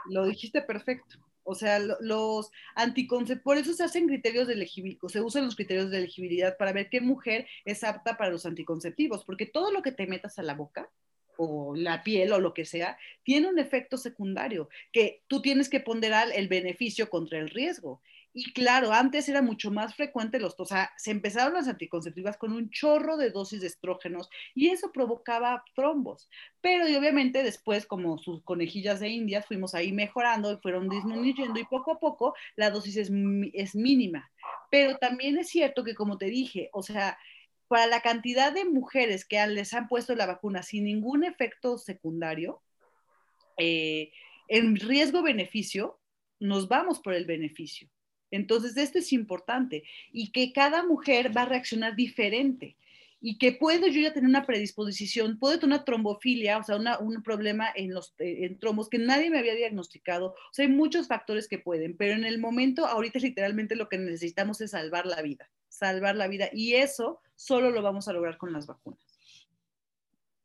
[0.10, 1.18] Lo dijiste perfecto.
[1.44, 5.90] O sea, los anticonceptivos, por eso se hacen criterios de elegibilidad, se usan los criterios
[5.90, 9.92] de elegibilidad para ver qué mujer es apta para los anticonceptivos, porque todo lo que
[9.92, 10.90] te metas a la boca
[11.44, 15.80] o la piel o lo que sea, tiene un efecto secundario, que tú tienes que
[15.80, 18.02] ponderar el beneficio contra el riesgo.
[18.34, 22.54] Y claro, antes era mucho más frecuente los, o sea, se empezaron las anticonceptivas con
[22.54, 26.30] un chorro de dosis de estrógenos y eso provocaba trombos.
[26.62, 31.60] Pero y obviamente después, como sus conejillas de India, fuimos ahí mejorando y fueron disminuyendo
[31.60, 33.12] y poco a poco la dosis es,
[33.54, 34.32] es mínima.
[34.70, 37.18] Pero también es cierto que, como te dije, o sea,
[37.72, 42.62] para la cantidad de mujeres que les han puesto la vacuna sin ningún efecto secundario,
[43.56, 44.12] eh,
[44.50, 45.98] en riesgo-beneficio,
[46.42, 47.88] nos vamos por el beneficio.
[48.30, 52.76] Entonces, esto es importante y que cada mujer va a reaccionar diferente
[53.22, 57.24] y que puedo yo ya tener una predisposición, puedo tener una trombofilia, o sea, un
[57.24, 60.32] problema en los en trombos que nadie me había diagnosticado.
[60.32, 63.98] O sea, hay muchos factores que pueden, pero en el momento, ahorita literalmente lo que
[63.98, 66.50] necesitamos es salvar la vida, salvar la vida.
[66.52, 69.00] Y eso solo lo vamos a lograr con las vacunas.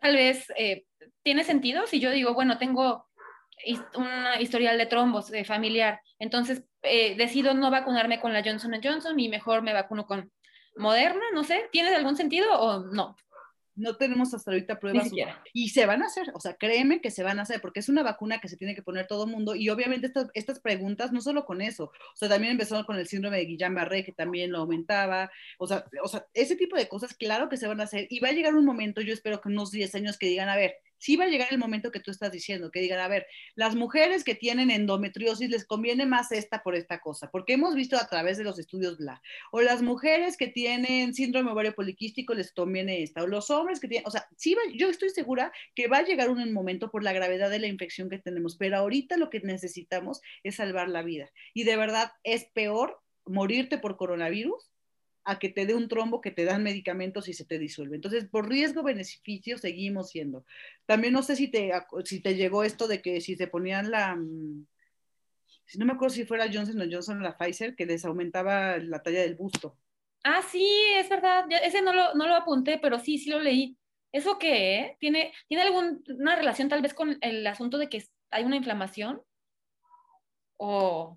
[0.01, 0.87] Tal vez eh,
[1.23, 3.07] tiene sentido si yo digo, bueno, tengo
[3.95, 9.19] una historial de trombos de familiar, entonces eh, decido no vacunarme con la Johnson Johnson
[9.19, 10.31] y mejor me vacuno con
[10.77, 13.17] Moderna, no sé, ¿tiene algún sentido o no?
[13.77, 15.11] No tenemos hasta ahorita pruebas.
[15.53, 17.89] Y se van a hacer, o sea, créeme que se van a hacer, porque es
[17.89, 19.55] una vacuna que se tiene que poner todo el mundo.
[19.55, 23.07] Y obviamente estas, estas preguntas, no solo con eso, o sea, también empezaron con el
[23.07, 25.31] síndrome de Guillain-Barré, que también lo aumentaba.
[25.59, 28.07] O sea, o sea, ese tipo de cosas, claro que se van a hacer.
[28.11, 30.57] Y va a llegar un momento, yo espero que unos 10 años que digan, a
[30.57, 33.27] ver, sí va a llegar el momento que tú estás diciendo, que digan, a ver,
[33.55, 37.97] las mujeres que tienen endometriosis les conviene más esta por esta cosa, porque hemos visto
[37.97, 39.21] a través de los estudios bla,
[39.53, 43.89] o las mujeres que tienen síndrome ovario poliquístico les conviene esta, o los hombres que
[43.89, 47.13] tienen, o sea, sí yo estoy segura que va a llegar un momento por la
[47.13, 51.31] gravedad de la infección que tenemos, pero ahorita lo que necesitamos es salvar la vida.
[51.55, 54.71] Y de verdad es peor morirte por coronavirus
[55.27, 57.97] a que te dé un trombo que te dan medicamentos y se te disuelve.
[57.97, 60.45] Entonces, por riesgo-beneficio seguimos siendo.
[60.87, 61.73] También no sé si te,
[62.05, 64.67] si te llegó esto de que si se ponían la, mm,
[65.67, 69.03] si no me acuerdo si fuera Johnson o Johnson la Pfizer, que les aumentaba la
[69.03, 69.77] talla del busto.
[70.23, 70.65] Ah, sí,
[70.97, 71.45] es verdad.
[71.65, 73.77] ese no lo, no lo apunté, pero sí, sí lo leí.
[74.13, 74.97] ¿Eso qué?
[75.01, 79.21] ¿Tiene, ¿Tiene alguna relación tal vez con el asunto de que hay una inflamación?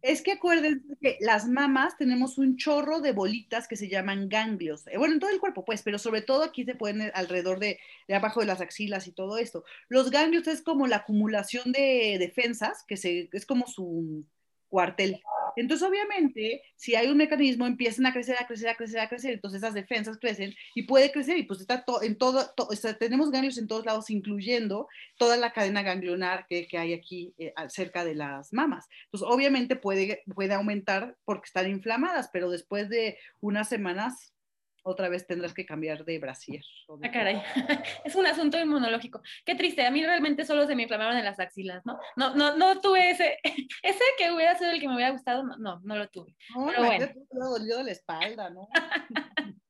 [0.02, 4.86] Es que acuérdense que las mamas tenemos un chorro de bolitas que se llaman ganglios.
[4.88, 7.60] Eh, bueno, en todo el cuerpo, pues, pero sobre todo aquí se pueden eh, alrededor
[7.60, 9.64] de, de, abajo de las axilas y todo esto.
[9.88, 14.26] Los ganglios es como la acumulación de defensas, que se, es como su
[14.70, 15.22] cuartel.
[15.56, 19.34] Entonces, obviamente, si hay un mecanismo, empiezan a crecer, a crecer, a crecer, a crecer,
[19.34, 22.54] entonces esas defensas crecen y puede crecer y pues está en todo,
[23.00, 27.54] tenemos ganglios en todos lados, incluyendo toda la cadena ganglionar que, que hay aquí eh,
[27.68, 28.88] cerca de las mamas.
[29.06, 34.34] Entonces, obviamente puede, puede aumentar porque están inflamadas, pero después de unas semanas
[34.84, 36.64] otra vez tendrás que cambiar de brasier.
[37.04, 37.42] ah, caray.
[38.06, 39.22] es un asunto inmunológico.
[39.46, 39.86] Qué triste.
[39.86, 42.00] A mí realmente solo se me inflamaron en las axilas, ¿no?
[42.16, 43.40] No, no, no tuve ese,
[43.84, 46.36] ese que hubiera sido el que me hubiera gustado, no, no, lo tuve.
[46.56, 47.08] No, Pero bueno.
[47.32, 48.68] dolió la espalda, ¿no?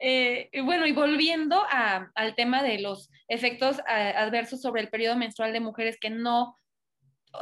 [0.00, 5.52] eh, bueno, y volviendo a, al tema de los efectos adversos sobre el periodo menstrual
[5.52, 6.56] de mujeres que no,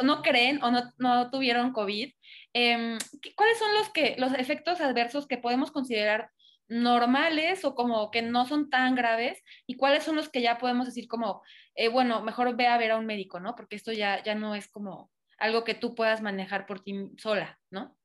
[0.03, 2.13] no creen o no, no tuvieron COVID,
[2.55, 2.99] eh,
[3.37, 6.31] ¿cuáles son los, que, los efectos adversos que podemos considerar
[6.71, 10.87] normales o como que no son tan graves y cuáles son los que ya podemos
[10.87, 11.43] decir como,
[11.75, 13.55] eh, bueno, mejor ve a ver a un médico, ¿no?
[13.55, 17.59] Porque esto ya, ya no es como algo que tú puedas manejar por ti sola,
[17.71, 17.97] ¿no?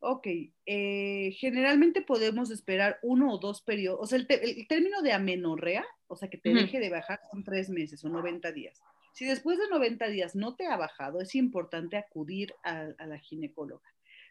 [0.00, 0.26] Ok,
[0.66, 6.16] eh, generalmente podemos esperar uno o dos periodos, o sea, el, término de amenorrea, o
[6.16, 8.80] sea, que te deje de bajar son tres meses o 90 días.
[9.12, 13.84] Si después de 90 días no te ha bajado, es importante acudir a, la ginecóloga.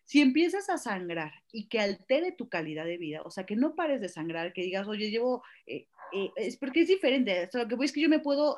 [0.08, 3.76] Si empiezas a sangrar y que altere tu calidad de vida, o sea, que no
[3.76, 7.64] pares de sangrar, que digas, oye, llevo, eh, eh, es porque es diferente, o sea,
[7.64, 8.58] lo que voy es que yo me puedo,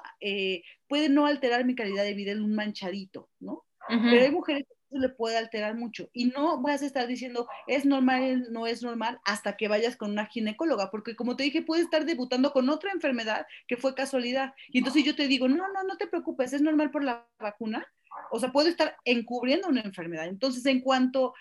[0.87, 3.65] puede no alterar mi calidad de vida en un manchadito, ¿no?
[3.87, 6.09] Pero hay mujeres que le puede alterar mucho.
[6.13, 10.11] Y no vas a estar diciendo es normal, no es normal, hasta que vayas con
[10.11, 14.53] una ginecóloga, porque como te dije, puedes estar debutando con otra enfermedad que fue casualidad.
[14.67, 17.87] Y entonces yo te digo, no, no, no te preocupes, es normal por la vacuna.
[18.31, 20.27] O sea, puede estar encubriendo una enfermedad.
[20.27, 21.33] Entonces, en cuanto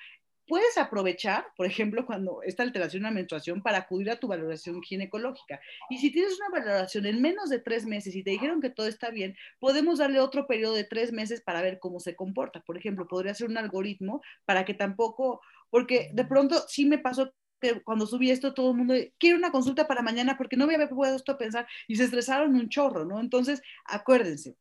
[0.48, 5.60] puedes aprovechar, por ejemplo, cuando esta alteración la menstruación para acudir a tu valoración ginecológica.
[5.90, 8.86] Y si tienes una valoración en menos de tres meses y te dijeron que todo
[8.86, 12.60] está bien, podemos darle otro periodo de tres meses para ver cómo se comporta.
[12.60, 17.32] Por ejemplo, podría ser un algoritmo para que tampoco, porque de pronto sí me pasó
[17.60, 20.74] que cuando subí esto todo el mundo quiere una consulta para mañana porque no me
[20.74, 23.20] había puesto a pensar y se estresaron un chorro, ¿no?
[23.20, 24.56] Entonces, acuérdense,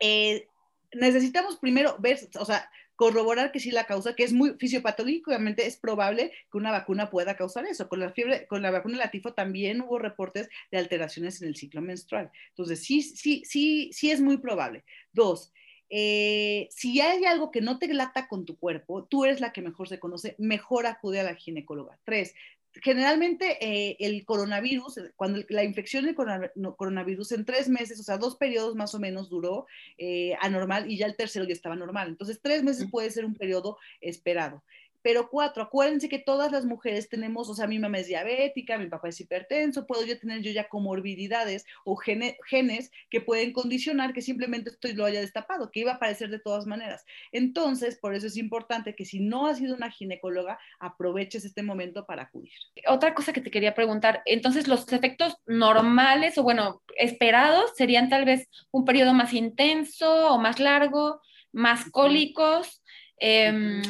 [0.00, 0.48] eh,
[0.92, 5.78] necesitamos primero ver, o sea, corroborar que sí la causa, que es muy fisiopatológicamente es
[5.78, 7.88] probable que una vacuna pueda causar eso.
[7.88, 11.48] Con la fiebre, con la vacuna de la tifo también hubo reportes de alteraciones en
[11.48, 12.30] el ciclo menstrual.
[12.50, 14.84] Entonces, sí, sí, sí, sí es muy probable.
[15.12, 15.50] Dos,
[15.88, 19.62] eh, si hay algo que no te lata con tu cuerpo, tú eres la que
[19.62, 21.98] mejor se conoce, mejor acude a la ginecóloga.
[22.04, 22.34] Tres,
[22.74, 28.36] generalmente eh, el coronavirus, cuando la infección del coronavirus en tres meses, o sea, dos
[28.36, 29.66] periodos más o menos duró
[29.98, 32.08] eh, anormal y ya el tercero ya estaba normal.
[32.08, 34.62] Entonces, tres meses puede ser un periodo esperado.
[35.02, 38.86] Pero cuatro, acuérdense que todas las mujeres tenemos, o sea, mi mamá es diabética, mi
[38.86, 44.22] papá es hipertenso, puedo yo tener yo ya comorbilidades o genes que pueden condicionar que
[44.22, 47.04] simplemente esto lo haya destapado, que iba a aparecer de todas maneras.
[47.32, 52.06] Entonces, por eso es importante que si no has sido una ginecóloga, aproveches este momento
[52.06, 52.52] para acudir.
[52.86, 58.24] Otra cosa que te quería preguntar, entonces los efectos normales o bueno, esperados serían tal
[58.24, 61.20] vez un periodo más intenso o más largo,
[61.52, 62.82] más cólicos
[63.20, 63.82] Em,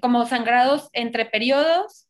[0.00, 2.06] como sangrados entre periodos.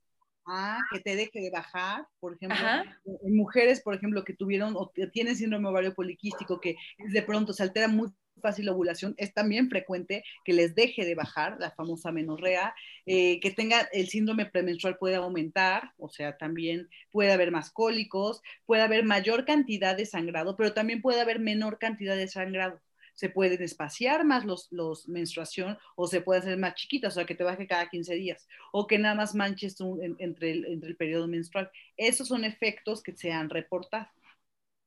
[0.46, 2.58] Ah, que te deje de bajar, por ejemplo,
[3.04, 7.62] en mujeres, por ejemplo, que tuvieron o tienen síndrome ovario poliquístico, que de pronto se
[7.62, 8.08] altera muy
[8.40, 12.74] fácil la ovulación, es también frecuente que les deje de bajar, la famosa menorrea,
[13.06, 18.40] eh, que tenga el síndrome premenstrual puede aumentar, o sea, también puede haber más cólicos,
[18.66, 22.80] puede haber mayor cantidad de sangrado, pero también puede haber menor cantidad de sangrado
[23.20, 27.26] se pueden espaciar más los, los menstruación o se puede hacer más chiquitas, o sea,
[27.26, 29.76] que te baje cada 15 días o que nada más manches
[30.20, 31.70] entre, el, entre el periodo menstrual.
[31.98, 34.08] Esos son efectos que se han reportado.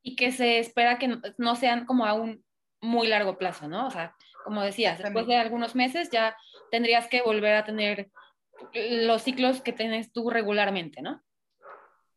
[0.02, 2.44] Y que se espera que no, sean como a un
[2.82, 3.86] muy largo plazo, ¿no?
[3.86, 6.36] O sea, como decías, después de algunos meses ya
[6.72, 8.10] tendrías que volver a tener
[8.74, 11.22] los ciclos que tienes tú regularmente, ¿no?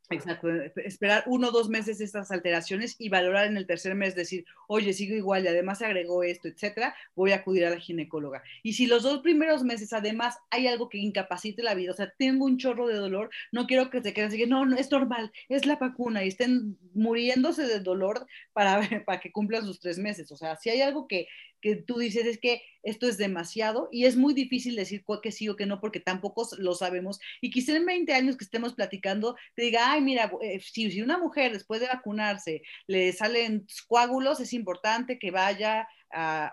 [0.08, 4.44] Exacto, esperar uno o dos meses estas alteraciones y valorar en el tercer mes, decir,
[4.68, 8.42] oye, sigo igual y además se agregó esto, etcétera, voy a acudir a la ginecóloga.
[8.62, 12.12] Y si los dos primeros meses además hay algo que incapacite la vida, o sea,
[12.16, 15.32] tengo un chorro de dolor, no quiero que se queden así, no, no, es normal,
[15.48, 20.30] es la vacuna y estén muriéndose de dolor para, para que cumplan sus tres meses.
[20.30, 21.26] O sea, si hay algo que,
[21.60, 25.48] que tú dices es que esto es demasiado y es muy difícil decir que sí
[25.48, 27.18] o que no porque tampoco lo sabemos.
[27.40, 31.02] Y quizá en 20 años que estemos platicando te diga, ay, mira, eh, si, si
[31.02, 35.88] una mujer después de vacunarse le salen coágulos, es importante que vaya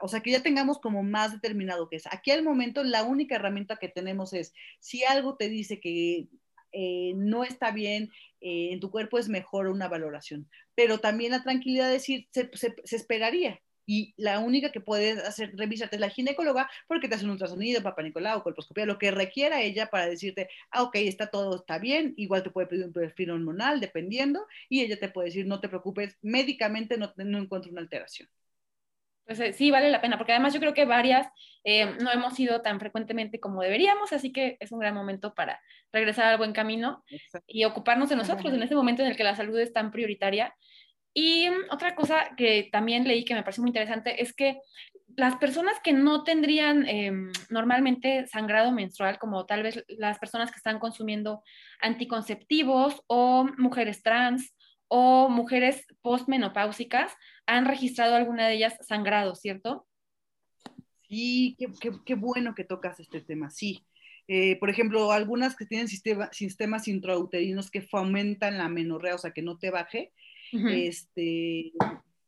[0.01, 2.07] o sea, que ya tengamos como más determinado que es.
[2.11, 6.27] Aquí al momento la única herramienta que tenemos es, si algo te dice que
[6.71, 11.43] eh, no está bien, eh, en tu cuerpo es mejor una valoración, pero también la
[11.43, 16.09] tranquilidad de decir, se, se esperaría, y la única que puede hacer revisarte es la
[16.09, 20.49] ginecóloga porque te hace un ultrasonido, papá Nicolau, colposcopía, lo que requiera ella para decirte,
[20.71, 24.81] ah, ok, está todo está bien, igual te puede pedir un perfil hormonal dependiendo y
[24.81, 28.29] ella te puede decir, no te preocupes, médicamente no, no encuentro una alteración.
[29.25, 31.27] Pues eh, sí, vale la pena, porque además yo creo que varias
[31.63, 35.61] eh, no hemos ido tan frecuentemente como deberíamos, así que es un gran momento para
[35.93, 37.05] regresar al buen camino
[37.47, 40.53] y ocuparnos de nosotros en este momento en el que la salud es tan prioritaria
[41.13, 44.59] y otra cosa que también leí que me pareció muy interesante es que
[45.15, 50.57] las personas que no tendrían em, normalmente sangrado menstrual, como tal vez las personas que
[50.57, 51.43] están consumiendo
[51.81, 54.55] anticonceptivos o mujeres trans
[54.87, 57.13] o mujeres postmenopáusicas,
[57.45, 59.85] han registrado alguna de ellas sangrado, ¿cierto?
[61.07, 61.55] Sí,
[62.05, 63.85] qué, bueno que tocas este tema, sí.
[64.27, 69.41] Eh, por ejemplo, algunas que tienen sistemas intrauterinos que fomentan la menorrea, o sea, que
[69.41, 70.11] no te baje,
[70.69, 71.71] este,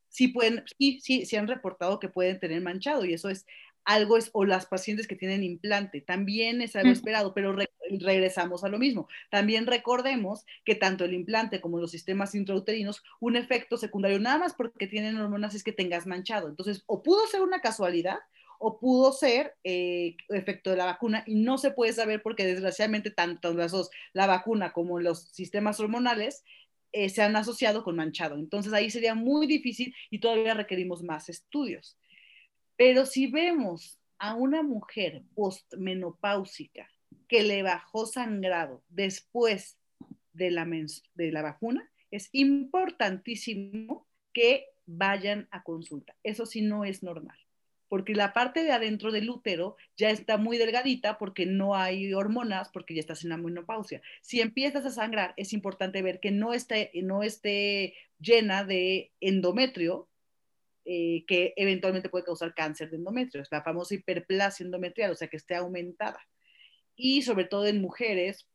[0.10, 3.46] sí pueden, sí, sí, sí han reportado que pueden tener manchado y eso es
[3.86, 7.56] algo es, o las pacientes que tienen implante, también es algo esperado, pero
[8.00, 9.08] regresamos a lo mismo.
[9.30, 14.56] También recordemos que tanto el implante como los sistemas intrauterinos, un efecto secundario nada más
[14.56, 16.50] porque tienen hormonas es que tengas manchado.
[16.50, 18.18] Entonces, o pudo ser una casualidad
[18.58, 23.12] o pudo ser eh, efecto de la vacuna y no se puede saber porque desgraciadamente
[23.12, 26.44] tanto las dos, la vacuna como los sistemas hormonales,
[26.98, 28.36] eh, se han asociado con manchado.
[28.36, 32.00] Entonces ahí sería muy difícil y todavía requerimos más estudios.
[32.78, 36.90] Pero si vemos a una mujer postmenopáusica
[37.28, 39.78] que le bajó sangrado después
[40.32, 40.66] de la,
[41.16, 46.16] de la vacuna, es importantísimo que vayan a consulta.
[46.24, 47.38] Eso sí no es normal,
[47.88, 52.70] porque la parte de adentro del útero ya está muy delgadita porque no hay hormonas,
[52.70, 54.02] porque ya estás en la menopausia.
[54.22, 60.10] Si empiezas a sangrar, es importante ver que no esté, no esté llena de endometrio,
[60.86, 65.28] eh, que eventualmente puede causar cáncer de endometrio, es la famosa hiperplasia endometrial, o sea,
[65.28, 66.20] que esté aumentada.
[66.96, 68.48] Y sobre todo en mujeres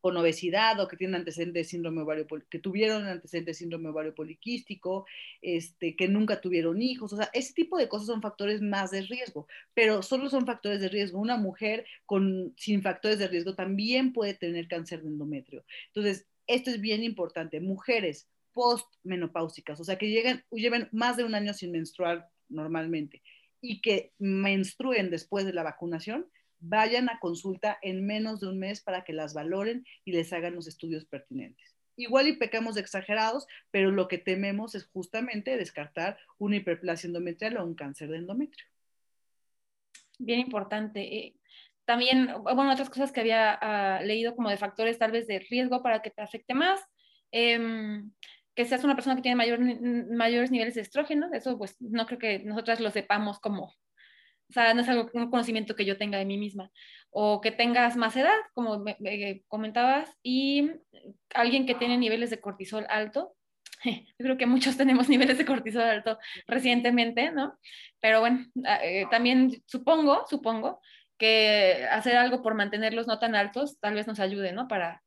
[0.00, 4.14] con obesidad o que tienen antecedentes de síndrome ovario, que tuvieron antecedentes de síndrome ovario
[4.14, 5.06] poliquístico,
[5.42, 9.02] este, que nunca tuvieron hijos, o sea, ese tipo de cosas son factores más de
[9.02, 11.18] riesgo, pero solo son factores de riesgo.
[11.18, 15.64] Una mujer con, sin factores de riesgo también puede tener cáncer de endometrio.
[15.88, 17.60] Entonces, esto es bien importante.
[17.60, 23.22] Mujeres postmenopáusicas, o sea, que lleguen, lleven más de un año sin menstruar normalmente
[23.60, 26.26] y que menstruen después de la vacunación,
[26.60, 30.54] vayan a consulta en menos de un mes para que las valoren y les hagan
[30.54, 31.76] los estudios pertinentes.
[31.96, 37.56] Igual y pecamos de exagerados, pero lo que tememos es justamente descartar una hiperplasia endometrial
[37.58, 38.66] o un cáncer de endometrio.
[40.18, 41.00] Bien importante.
[41.00, 41.34] Eh,
[41.84, 45.82] también, bueno, otras cosas que había ah, leído como de factores tal vez de riesgo
[45.82, 46.80] para que te afecte más.
[47.32, 48.12] Em,
[48.54, 52.18] que seas una persona que tiene mayor, mayores niveles de estrógeno, eso pues no creo
[52.18, 53.72] que nosotras lo sepamos como,
[54.50, 56.70] o sea, no es algo, un conocimiento que yo tenga de mí misma,
[57.10, 58.84] o que tengas más edad, como
[59.48, 60.70] comentabas, y
[61.34, 63.34] alguien que tiene niveles de cortisol alto,
[63.84, 67.58] yo creo que muchos tenemos niveles de cortisol alto recientemente, ¿no?
[68.00, 70.80] Pero bueno, ah, eh, también supongo, supongo
[71.16, 74.68] que hacer algo por mantenerlos no tan altos tal vez nos ayude, ¿no?
[74.68, 75.02] Para,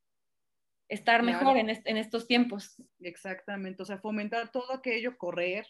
[0.94, 2.82] estar mejor en, estos tiempos.
[3.00, 5.66] Exactamente, o sea, fomentar todo aquello, correr,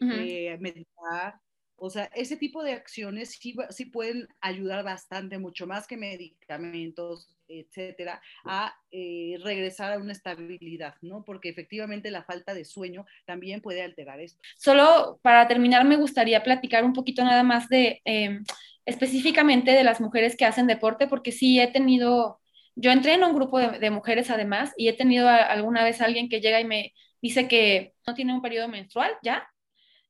[0.00, 1.40] eh, meditar,
[1.78, 7.34] o sea, ese tipo de acciones sí, sí, pueden ayudar bastante, mucho más que medicamentos,
[7.46, 11.24] etcétera, a eh, regresar a una estabilidad, ¿no?
[11.24, 14.40] Porque efectivamente la falta de sueño también puede alterar esto.
[14.56, 18.44] Solo para terminar, me gustaría platicar un poquito nada más de em,
[18.84, 22.40] específicamente de las mujeres que hacen deporte, porque sí he tenido
[22.80, 26.40] yo entré en un grupo de, mujeres además y he tenido alguna vez alguien que
[26.40, 29.48] llega y me dice que no tiene un periodo menstrual ya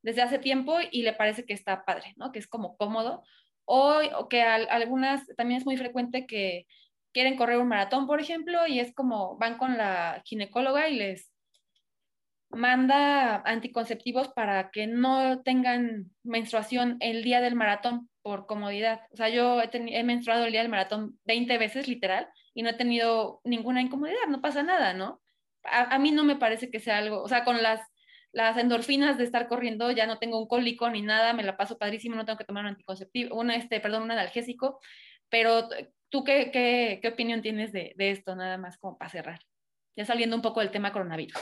[0.01, 2.31] desde hace tiempo y le parece que está padre, ¿no?
[2.31, 3.23] Que es como cómodo.
[3.65, 6.65] O, o que algunas, también es muy frecuente que
[7.11, 11.31] quieren correr un maratón, por ejemplo, y es como van con la ginecóloga y les
[12.49, 19.01] manda anticonceptivos para que no tengan menstruación el día del maratón por comodidad.
[19.11, 22.73] O sea, yo he, menstruado el día del maratón 20 veces, literal, y no he
[22.73, 25.21] tenido ninguna incomodidad, no pasa nada, ¿no?
[25.63, 27.81] A, mí no me parece que sea algo, o sea, con las,
[28.31, 31.77] las endorfinas de estar corriendo ya no tengo un cólico ni nada, me la paso
[31.77, 34.79] padrísimo, no tengo que tomar un anticonceptivo, una, este, perdón, un analgésico,
[35.29, 35.67] pero
[36.09, 39.39] tú qué, qué, qué opinión tienes de, de esto, nada más como para cerrar,
[39.95, 41.39] ya saliendo un poco del tema coronavirus.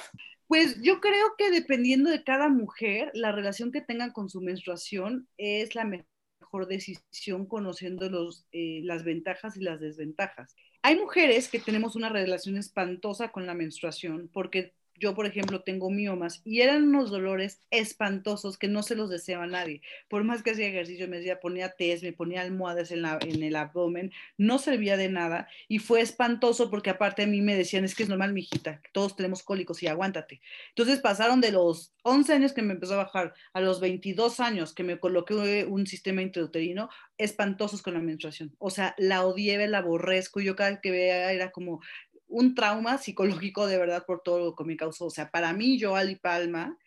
[0.47, 5.27] Pues yo creo que dependiendo de cada mujer, la relación que tengan con su menstruación
[5.37, 10.55] es la mejor decisión conociendo los, eh, las ventajas y las desventajas.
[10.83, 15.89] Hay mujeres que tenemos una relación espantosa con la menstruación porque yo, por ejemplo, tengo
[15.89, 19.81] miomas y eran unos dolores espantosos que no se los deseaba a nadie.
[20.07, 23.43] Por más que hacía ejercicio, me decía, ponía test, me ponía almohadas en, la, en
[23.43, 27.85] el abdomen, no servía de nada y fue espantoso porque aparte a mí me decían,
[27.85, 30.41] es que es normal, mijita, todos tenemos cólicos y aguántate.
[30.69, 34.73] Entonces pasaron de los 11 años que me empezó a bajar a los 22 años
[34.73, 38.55] que me coloqué un sistema intrauterino, espantosos con la menstruación.
[38.59, 40.39] O sea, la odié, la aborrezco.
[40.39, 41.81] Yo cada vez que veía era como,
[42.27, 45.05] un trauma psicológico de verdad por todo lo que me causó.
[45.05, 46.77] O sea, para mí, yo, Ali Palma,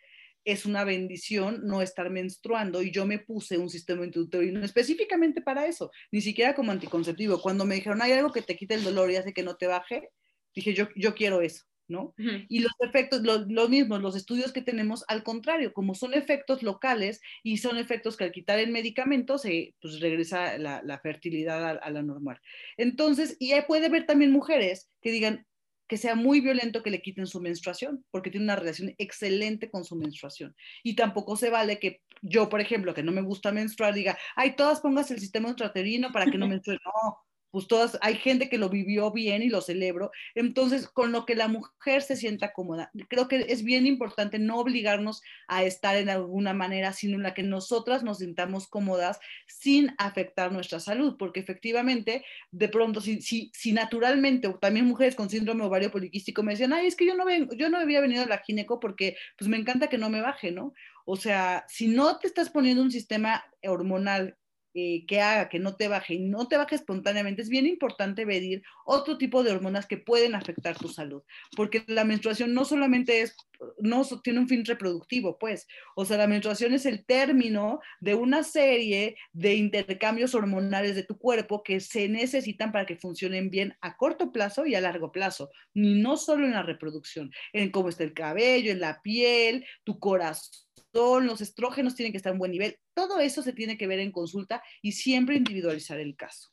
[0.44, 5.66] es una bendición no estar menstruando y yo me puse un sistema intrauterino específicamente para
[5.66, 7.40] eso, ni siquiera como anticonceptivo.
[7.40, 9.66] Cuando me dijeron, hay algo que te quite el dolor y hace que no te
[9.66, 10.10] baje,
[10.54, 11.64] dije, yo, yo quiero eso.
[11.90, 12.14] ¿No?
[12.48, 17.20] Y los efectos, los mismos, los estudios que tenemos, al contrario, como son efectos locales
[17.42, 21.90] y son efectos que al quitar el medicamento se pues, regresa la, fertilidad a, a,
[21.90, 22.40] la normal.
[22.76, 25.46] Entonces, y puede haber también mujeres que digan
[25.90, 29.84] que sea muy violento que le quiten su menstruación, porque tiene una relación excelente con
[29.84, 30.54] su menstruación.
[30.84, 34.54] Y tampoco se vale que yo, por ejemplo, que no me gusta menstruar, diga, ay,
[34.54, 36.78] todas pongas el sistema intrauterino para que no menstrue.
[36.84, 37.18] No,
[37.50, 40.10] pues todas, hay gente que lo vivió bien y lo celebro.
[40.34, 44.58] Entonces, con lo que la mujer se sienta cómoda, creo que es bien importante no
[44.58, 49.94] obligarnos a estar en alguna manera, sino en la que nosotras nos sintamos cómodas sin
[49.98, 55.30] afectar nuestra salud, porque efectivamente, de pronto, si, si, si naturalmente, o también mujeres con
[55.30, 58.22] síndrome ovario poliquístico me decían, ay, es que yo no, ven, yo no había venido
[58.22, 60.72] a la gineco porque pues me encanta que no me baje, ¿no?
[61.04, 64.36] O sea, si no te estás poniendo un sistema hormonal
[64.72, 68.24] eh, que haga que no te baje y no te baje espontáneamente, es bien importante
[68.24, 71.22] medir otro tipo de hormonas que pueden afectar tu salud,
[71.56, 73.36] porque la menstruación no solamente es,
[73.78, 75.66] no tiene un fin reproductivo, pues,
[75.96, 81.18] o sea, la menstruación es el término de una serie de intercambios hormonales de tu
[81.18, 85.50] cuerpo que se necesitan para que funcionen bien a corto plazo y a largo plazo,
[85.74, 89.98] y no solo en la reproducción, en cómo está el cabello, en la piel, tu
[89.98, 92.76] corazón los estrógenos tienen que estar en buen nivel.
[92.94, 96.50] Todo eso se tiene que ver en consulta y siempre individualizar el caso.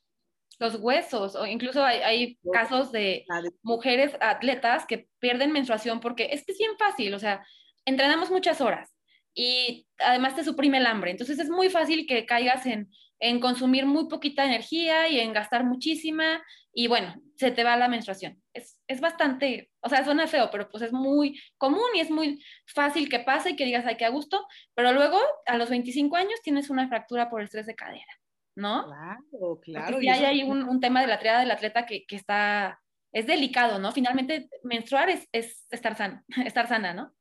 [0.60, 3.26] Los huesos, o incluso hay, casos de
[3.62, 7.46] mujeres atletas que pierden menstruación porque es que es bien fácil, o sea,
[7.86, 8.92] entrenamos muchas horas
[9.36, 11.12] y además te suprime el hambre.
[11.12, 15.64] Entonces es muy fácil que caigas en, en consumir muy poquita energía y en gastar
[15.64, 16.42] muchísima
[16.74, 18.42] y bueno, se te va la menstruación.
[18.54, 22.44] Es, es, bastante, o sea, suena feo, pero pues es muy común y es muy
[22.66, 26.16] fácil que pase y que digas, ay, qué a gusto, pero luego a los 25
[26.18, 28.20] años tienes una fractura por estrés de cadera,
[28.56, 28.86] ¿no?
[28.86, 30.02] Claro, claro.
[30.02, 32.82] Y hay ahí un, un, tema de la triada del atleta que, que, está,
[33.14, 33.94] es delicado, ¿no?
[33.94, 37.14] Finalmente, menstruar es, es estar, sana, estar sana, ¿no?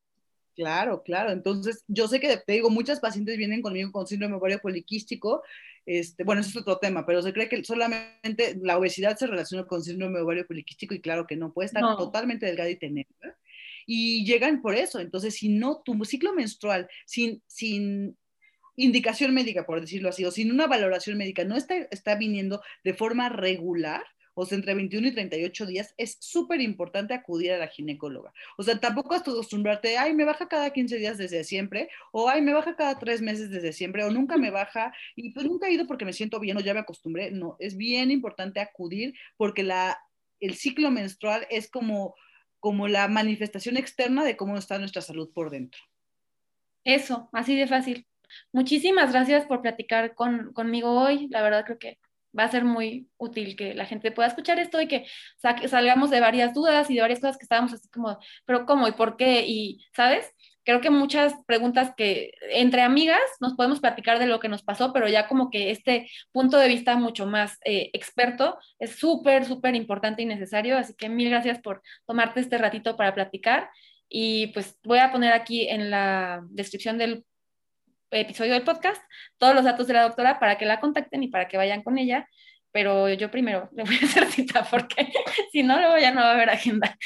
[0.57, 1.31] Claro, claro.
[1.31, 5.43] Entonces, yo sé que te digo, muchas pacientes vienen conmigo con síndrome ovario poliquístico.
[5.87, 9.67] Este, bueno, eso es otro tema, pero se cree que solamente la obesidad se relaciona
[9.67, 13.07] con síndrome ovario poliquístico y claro que no, puede estar totalmente delgada y tener.
[13.87, 14.99] Y llegan por eso.
[14.99, 18.19] Entonces, si no, tu ciclo menstrual, sin, sin
[18.75, 22.95] indicación médica, por decirlo así, o sin una valoración médica, no está, está viniendo de
[22.95, 24.05] forma regular,
[24.39, 28.35] o sea, entre 21 y 38 días, es súper importante acudir a la ginecóloga.
[28.59, 32.53] O sea, tampoco acostumbrarte, ay, me baja cada 15 días desde siempre, o ay, me
[32.53, 35.87] baja cada tres meses desde siempre, o nunca me baja, y pues nunca he ido
[35.87, 37.31] porque me siento bien o ya me acostumbré.
[37.31, 39.99] No, es bien importante acudir porque la,
[40.39, 42.15] el ciclo menstrual es como,
[42.61, 45.81] como la manifestación externa de cómo está nuestra salud por dentro.
[46.85, 48.07] Eso, así de fácil.
[48.53, 51.29] Muchísimas gracias por platicar con, conmigo hoy.
[51.29, 51.99] La verdad creo que
[52.39, 55.07] va a ser muy útil que la gente pueda escuchar esto y que
[55.69, 58.93] salgamos de varias dudas y de varias cosas que estábamos así como, pero ¿cómo y
[58.93, 59.45] por qué?
[59.47, 60.33] Y, ¿sabes?
[60.65, 64.93] Creo que muchas preguntas que entre amigas nos podemos platicar de lo que nos pasó,
[64.93, 69.77] pero ya como que este punto de vista mucho más eh, experto es súper, súper
[69.77, 70.77] importante y necesario.
[70.77, 73.71] Así que mil gracias por tomarte este ratito para platicar.
[74.09, 77.25] Y pues voy a poner aquí en la descripción del
[78.11, 79.03] episodio del podcast
[79.39, 81.99] todos los datos de la doctora para que la contacten y para que vayan con
[81.99, 82.29] ella.
[82.73, 85.09] Pero yo primero le voy a hacer cita porque
[85.53, 86.97] si no, luego ya no va a haber agenda.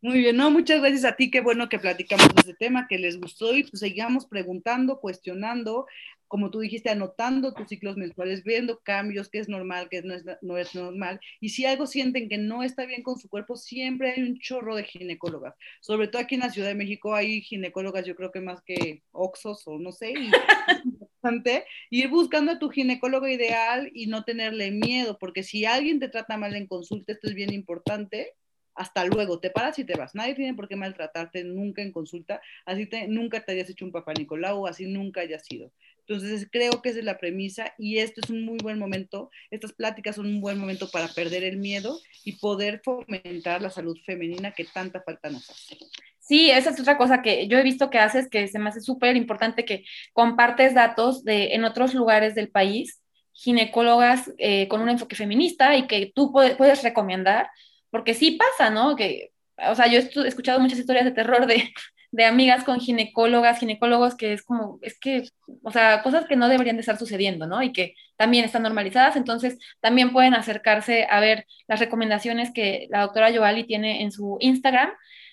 [0.00, 2.98] Muy bien, no, muchas gracias a ti, qué bueno que platicamos de este tema, que
[2.98, 5.86] les gustó y pues sigamos preguntando, cuestionando,
[6.28, 10.24] como tú dijiste, anotando tus ciclos menstruales, viendo cambios, qué es normal, qué no es,
[10.42, 11.20] no es normal.
[11.40, 14.76] Y si algo sienten que no está bien con su cuerpo, siempre hay un chorro
[14.76, 15.54] de ginecólogas.
[15.80, 19.02] Sobre todo aquí en la Ciudad de México hay ginecólogas, yo creo que más que
[19.10, 20.12] oxos o no sé.
[20.12, 25.64] Y es importante ir buscando a tu ginecólogo ideal y no tenerle miedo, porque si
[25.64, 28.34] alguien te trata mal en consulta, esto es bien importante
[28.78, 30.14] hasta luego, te paras y te vas.
[30.14, 33.92] Nadie tiene por qué maltratarte nunca en consulta, así te, nunca te hayas hecho un
[33.92, 35.72] papá Nicolau, así nunca hayas sido.
[36.08, 39.74] Entonces creo que esa es la premisa y esto es un muy buen momento, estas
[39.74, 44.52] pláticas son un buen momento para perder el miedo y poder fomentar la salud femenina
[44.52, 45.76] que tanta falta nos hace.
[46.18, 48.80] Sí, esa es otra cosa que yo he visto que haces, que se me hace
[48.80, 49.84] súper importante que
[50.14, 53.02] compartes datos de en otros lugares del país,
[53.32, 57.50] ginecólogas eh, con un enfoque feminista y que tú puedes recomendar
[57.90, 58.96] porque sí pasa, ¿no?
[58.96, 61.70] Que, o sea, yo he escuchado muchas historias de terror de,
[62.10, 65.28] de amigas con ginecólogas, ginecólogos, que es como, es que,
[65.62, 67.62] o sea, cosas que no deberían de estar sucediendo, ¿no?
[67.62, 73.02] Y que también están normalizadas, entonces también pueden acercarse a ver las recomendaciones que la
[73.02, 74.90] doctora Joali tiene en su Instagram,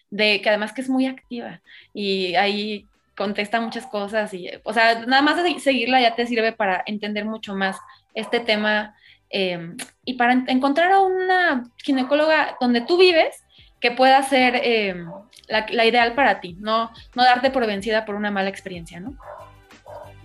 [0.09, 1.61] de que además que es muy activa
[1.93, 2.85] y ahí
[3.17, 7.25] contesta muchas cosas y, o sea, nada más de seguirla ya te sirve para entender
[7.25, 7.77] mucho más
[8.13, 8.95] este tema
[9.29, 13.43] Em, y para encontrar a una ginecóloga donde tú vives
[13.85, 15.07] que pueda ser em,
[15.47, 19.15] la, ideal para ti, no, no darte por vencida por una mala experiencia, ¿no?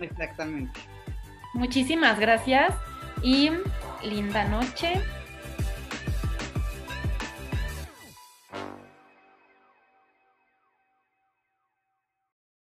[0.01, 0.81] Exactamente.
[1.53, 2.73] Muchísimas gracias
[3.23, 3.51] y
[4.03, 4.99] linda noche.